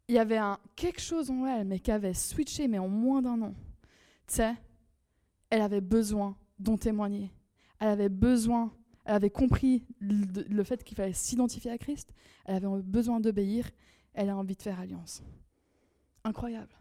Il 0.10 0.16
y 0.16 0.20
avait 0.20 0.40
quelque 0.76 1.00
chose 1.00 1.32
en 1.32 1.46
elle, 1.46 1.66
mais 1.66 1.80
qui 1.80 1.92
avait 1.92 2.14
switché, 2.14 2.68
mais 2.68 2.78
en 2.78 2.90
moins 2.90 3.22
d'un 3.22 3.42
an. 3.42 3.54
Tu 4.28 4.36
sais, 4.36 4.54
elle 5.50 5.62
avait 5.62 5.80
besoin 5.80 6.36
d'en 6.60 6.76
témoigner 6.78 7.32
elle 7.80 7.90
avait 7.90 8.10
besoin, 8.10 8.74
elle 9.06 9.16
avait 9.16 9.30
compris 9.30 9.84
le, 10.00 10.64
fait 10.64 10.84
qu'il 10.84 10.96
fallait 10.96 11.14
s'identifier 11.14 11.72
à 11.72 11.78
Christ, 11.78 12.14
elle 12.46 12.56
avait 12.56 12.68
besoin 12.82 13.20
d'obéir, 13.20 13.70
elle 14.14 14.30
a 14.30 14.38
envie 14.38 14.56
de 14.56 14.62
faire 14.62 14.80
alliance. 14.80 15.24
Incroyable. 16.24 16.74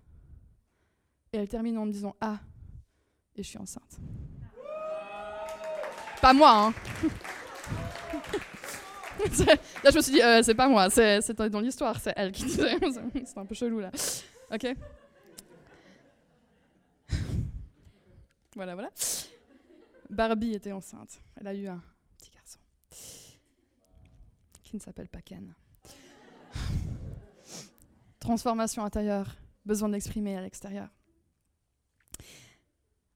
Et 1.33 1.38
elle 1.38 1.48
termine 1.48 1.76
en 1.78 1.87
me 1.87 1.92
disant 1.92 2.14
Ah, 2.20 2.40
et 3.37 3.42
je 3.42 3.48
suis 3.48 3.59
enceinte. 3.59 3.98
Pas 6.20 6.33
moi, 6.33 6.68
hein. 6.68 6.74
là, 9.85 9.90
je 9.90 9.96
me 9.96 10.00
suis 10.00 10.12
dit, 10.12 10.22
euh, 10.22 10.42
c'est 10.42 10.54
pas 10.54 10.68
moi, 10.68 10.88
c'est 10.90 11.20
dans 11.50 11.61
l'histoire, 11.61 12.00
c'est 12.00 12.12
elle 12.16 12.33
qui 12.33 12.44
disait. 12.44 12.78
c'est 13.24 13.38
un 13.38 13.44
peu 13.44 13.54
chelou, 13.54 13.80
là. 13.80 13.90
Ok 14.52 14.66
Voilà, 18.57 18.74
voilà. 18.74 18.90
Barbie 20.11 20.55
était 20.55 20.73
enceinte. 20.73 21.21
Elle 21.37 21.47
a 21.47 21.55
eu 21.55 21.67
un 21.67 21.83
petit 22.19 22.31
garçon 22.31 22.59
qui 24.62 24.77
ne 24.77 24.81
s'appelle 24.81 25.09
pas 25.09 25.23
Ken. 25.23 25.55
Transformation 28.19 28.85
intérieure, 28.85 29.37
besoin 29.64 29.88
d'exprimer 29.88 30.37
à 30.37 30.43
l'extérieur. 30.43 30.88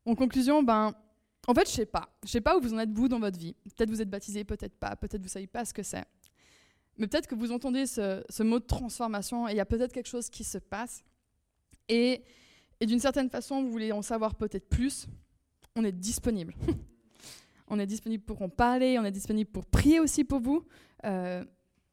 En 0.05 0.15
conclusion, 0.15 0.63
ben, 0.63 0.95
en 1.47 1.55
fait, 1.55 1.69
je 1.69 1.73
sais 1.73 1.87
pas. 1.87 2.09
Je 2.25 2.31
sais 2.31 2.41
pas 2.41 2.57
où 2.57 2.61
vous 2.61 2.75
en 2.75 2.79
êtes 2.79 2.93
vous 2.93 3.09
dans 3.09 3.19
votre 3.19 3.39
vie. 3.39 3.55
Peut-être 3.77 3.91
vous 3.91 4.01
êtes 4.01 4.11
baptisé, 4.11 4.45
peut-être 4.45 4.77
pas. 4.77 4.97
Peut-être 4.97 5.23
vous 5.23 5.29
savez 5.29 5.47
pas 5.47 5.65
ce 5.65 5.75
que 5.75 5.83
c'est. 5.83 6.05
Mais 6.97 7.07
peut-être 7.07 7.27
que 7.27 7.35
vous 7.35 7.53
entendez 7.53 7.87
ce, 7.87 8.43
mot 8.43 8.59
de 8.59 8.65
transformation 8.65 9.49
et 9.49 9.53
il 9.53 9.57
y 9.57 9.61
a 9.61 9.67
peut-être 9.67 9.93
quelque 9.93 10.09
chose 10.09 10.29
qui 10.29 10.45
se 10.45 10.59
passe. 10.59 11.05
Et, 11.89 12.23
et 12.81 12.87
d'une 12.87 12.99
certaine 12.99 13.31
façon, 13.31 13.63
vous 13.63 13.71
voulez 13.71 13.93
en 13.93 14.03
savoir 14.03 14.35
peut-être 14.35 14.69
plus 14.69 15.07
on 15.79 15.85
est 15.85 15.93
disponible. 15.93 16.55
on 17.69 17.79
est 17.79 17.87
disponible 17.87 18.25
pour 18.25 18.43
en 18.43 18.49
parler, 18.49 18.99
on 18.99 19.05
est 19.05 19.13
disponible 19.13 19.49
pour 19.49 19.65
prier 19.65 20.01
aussi 20.01 20.25
pour 20.25 20.41
vous. 20.41 20.65
Euh, 21.05 21.45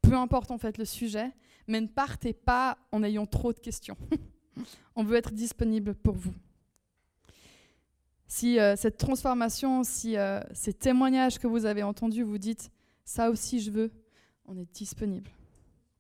peu 0.02 0.13
importe 0.13 0.50
en 0.50 0.58
fait 0.58 0.78
le 0.80 0.86
sujet, 0.86 1.32
mais 1.67 1.80
ne 1.80 1.88
partez 1.88 2.34
pas 2.34 2.80
en 2.91 3.04
ayant 3.04 3.28
trop 3.28 3.54
de 3.54 3.60
questions. 3.60 3.95
On 4.95 5.04
veut 5.04 5.17
être 5.17 5.34
disponible 5.34 5.93
pour 5.93 6.15
vous. 6.15 6.34
Si 8.28 8.60
euh, 8.60 8.76
cette 8.76 8.98
transformation, 8.98 9.84
si 9.84 10.17
euh, 10.17 10.39
ces 10.54 10.74
témoignages 10.74 11.38
que 11.38 11.48
vous 11.48 11.65
avez 11.65 11.84
entendus, 11.84 12.24
vous 12.24 12.38
dites 12.38 12.71
ça 13.04 13.30
aussi 13.30 13.60
je 13.60 13.69
veux, 13.69 13.91
on 14.45 14.58
est 14.58 14.71
disponible. 14.74 15.30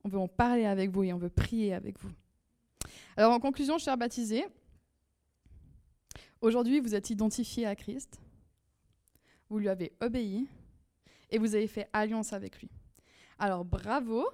On 0.03 0.09
veut 0.09 0.19
en 0.19 0.27
parler 0.27 0.65
avec 0.65 0.89
vous 0.89 1.03
et 1.03 1.13
on 1.13 1.17
veut 1.17 1.29
prier 1.29 1.73
avec 1.73 1.99
vous. 1.99 2.11
Alors 3.17 3.33
en 3.33 3.39
conclusion, 3.39 3.77
chers 3.77 3.97
baptisés, 3.97 4.45
aujourd'hui 6.41 6.79
vous 6.79 6.95
êtes 6.95 7.09
identifiés 7.09 7.65
à 7.65 7.75
Christ, 7.75 8.19
vous 9.49 9.59
lui 9.59 9.69
avez 9.69 9.93
obéi 10.01 10.47
et 11.29 11.37
vous 11.37 11.55
avez 11.55 11.67
fait 11.67 11.89
alliance 11.93 12.33
avec 12.33 12.59
lui. 12.59 12.69
Alors 13.37 13.65
bravo, 13.65 14.25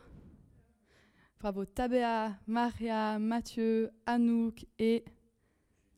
bravo 1.39 1.65
Tabea, 1.65 2.37
Maria, 2.47 3.19
Mathieu, 3.19 3.91
Anouk 4.05 4.65
et 4.79 5.03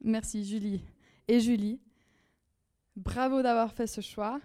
merci 0.01 0.45
Julie 0.45 0.81
et 1.27 1.39
Julie. 1.39 1.79
Bravo 2.95 3.41
d'avoir 3.41 3.73
fait 3.73 3.87
ce 3.87 4.01
choix. 4.01 4.39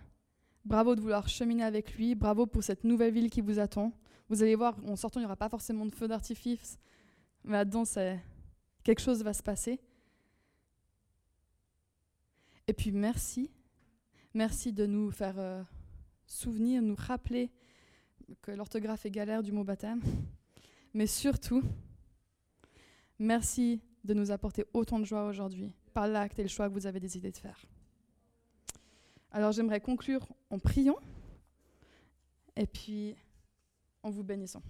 Bravo 0.64 0.94
de 0.94 1.00
vouloir 1.00 1.28
cheminer 1.28 1.64
avec 1.64 1.94
lui. 1.94 2.14
Bravo 2.14 2.46
pour 2.46 2.62
cette 2.62 2.84
nouvelle 2.84 3.12
ville 3.12 3.30
qui 3.30 3.40
vous 3.40 3.58
attend. 3.58 3.92
Vous 4.28 4.42
allez 4.42 4.54
voir, 4.54 4.76
en 4.86 4.96
sortant, 4.96 5.20
il 5.20 5.22
n'y 5.22 5.26
aura 5.26 5.36
pas 5.36 5.48
forcément 5.48 5.86
de 5.86 5.94
feu 5.94 6.08
d'artifice. 6.08 6.78
Mais 7.44 7.52
là-dedans, 7.52 7.84
quelque 8.84 9.00
chose 9.00 9.22
va 9.22 9.32
se 9.32 9.42
passer. 9.42 9.80
Et 12.68 12.74
puis 12.74 12.92
merci. 12.92 13.50
Merci 14.34 14.74
de 14.74 14.84
nous 14.84 15.10
faire 15.10 15.38
euh, 15.38 15.62
souvenir, 16.26 16.82
nous 16.82 16.94
rappeler 16.94 17.50
que 18.42 18.50
l'orthographe 18.50 19.06
est 19.06 19.10
galère 19.10 19.42
du 19.42 19.52
mot 19.52 19.64
baptême. 19.64 20.02
Mais 20.92 21.06
surtout, 21.06 21.62
merci 23.18 23.80
de 24.04 24.12
nous 24.12 24.30
apporter 24.30 24.66
autant 24.74 24.98
de 24.98 25.04
joie 25.04 25.24
aujourd'hui 25.26 25.72
par 25.94 26.06
l'acte 26.06 26.38
et 26.38 26.42
le 26.42 26.48
choix 26.48 26.68
que 26.68 26.74
vous 26.74 26.86
avez 26.86 27.00
décidé 27.00 27.30
de 27.30 27.38
faire. 27.38 27.64
Alors 29.32 29.52
j'aimerais 29.52 29.80
conclure 29.80 30.28
en 30.50 30.58
priant 30.58 30.98
et 32.54 32.66
puis 32.66 33.16
en 34.02 34.10
vous 34.10 34.24
bénissant. 34.24 34.62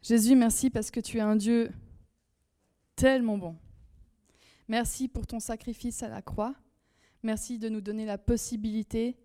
Jésus, 0.00 0.36
merci 0.36 0.70
parce 0.70 0.92
que 0.92 1.00
tu 1.00 1.18
es 1.18 1.22
un 1.22 1.34
Dieu 1.34 1.72
tellement 2.94 3.36
bon. 3.36 3.56
Merci 4.68 5.08
pour 5.08 5.26
ton 5.26 5.40
sacrifice 5.40 6.02
à 6.02 6.08
la 6.08 6.22
croix. 6.22 6.54
Merci 7.22 7.58
de 7.58 7.68
nous 7.68 7.80
donner 7.80 8.06
la 8.06 8.18
possibilité 8.18 9.16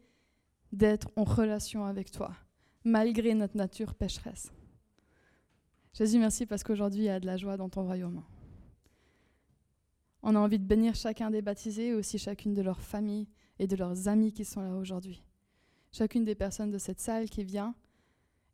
d'être 0.71 1.09
en 1.15 1.23
relation 1.23 1.85
avec 1.85 2.11
toi, 2.11 2.33
malgré 2.83 3.33
notre 3.33 3.57
nature 3.57 3.95
pécheresse. 3.95 4.51
Jésus, 5.93 6.19
merci 6.19 6.45
parce 6.45 6.63
qu'aujourd'hui, 6.63 7.01
il 7.01 7.05
y 7.05 7.09
a 7.09 7.19
de 7.19 7.25
la 7.25 7.37
joie 7.37 7.57
dans 7.57 7.69
ton 7.69 7.83
royaume. 7.83 8.23
On 10.21 10.35
a 10.35 10.39
envie 10.39 10.59
de 10.59 10.65
bénir 10.65 10.95
chacun 10.95 11.31
des 11.31 11.41
baptisés 11.41 11.93
aussi 11.93 12.17
chacune 12.17 12.53
de 12.53 12.61
leurs 12.61 12.81
familles 12.81 13.27
et 13.57 13.67
de 13.67 13.75
leurs 13.75 14.07
amis 14.07 14.33
qui 14.33 14.45
sont 14.45 14.61
là 14.61 14.75
aujourd'hui. 14.75 15.23
Chacune 15.91 16.23
des 16.23 16.35
personnes 16.35 16.71
de 16.71 16.77
cette 16.77 16.99
salle 16.99 17.29
qui 17.29 17.43
vient. 17.43 17.73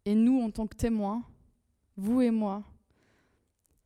Et 0.05 0.15
nous, 0.15 0.41
en 0.41 0.51
tant 0.51 0.67
que 0.67 0.75
témoins, 0.75 1.23
vous 1.97 2.21
et 2.21 2.31
moi, 2.31 2.63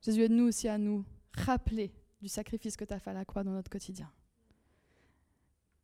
Jésus 0.01 0.21
aide-nous 0.21 0.45
aussi 0.45 0.67
à 0.67 0.77
nous 0.77 1.03
rappeler 1.33 1.91
du 2.21 2.27
sacrifice 2.27 2.77
que 2.77 2.85
tu 2.85 2.93
as 2.93 2.99
fait 2.99 3.09
à 3.11 3.13
la 3.13 3.25
croix 3.25 3.43
dans 3.43 3.51
notre 3.51 3.69
quotidien. 3.69 4.09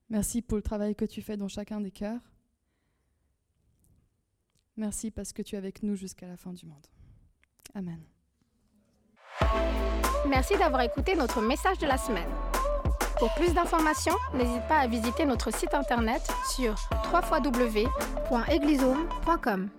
Merci 0.09 0.41
pour 0.41 0.57
le 0.57 0.61
travail 0.61 0.95
que 0.95 1.05
tu 1.05 1.21
fais 1.21 1.37
dans 1.37 1.47
chacun 1.47 1.79
des 1.81 1.91
cœurs. 1.91 2.19
Merci 4.77 5.11
parce 5.11 5.33
que 5.33 5.41
tu 5.41 5.55
es 5.55 5.57
avec 5.57 5.81
nous 5.83 5.95
jusqu'à 5.95 6.27
la 6.27 6.37
fin 6.37 6.53
du 6.53 6.65
monde. 6.65 6.87
Amen. 7.73 8.01
Merci 10.27 10.57
d'avoir 10.57 10.81
écouté 10.81 11.15
notre 11.15 11.41
message 11.41 11.77
de 11.79 11.87
la 11.87 11.97
semaine. 11.97 12.29
Pour 13.17 13.33
plus 13.35 13.53
d'informations, 13.53 14.17
n'hésite 14.33 14.67
pas 14.67 14.79
à 14.79 14.87
visiter 14.87 15.25
notre 15.25 15.53
site 15.53 15.73
internet 15.73 16.21
sur 16.53 16.75
www.eglisome.com. 17.13 19.69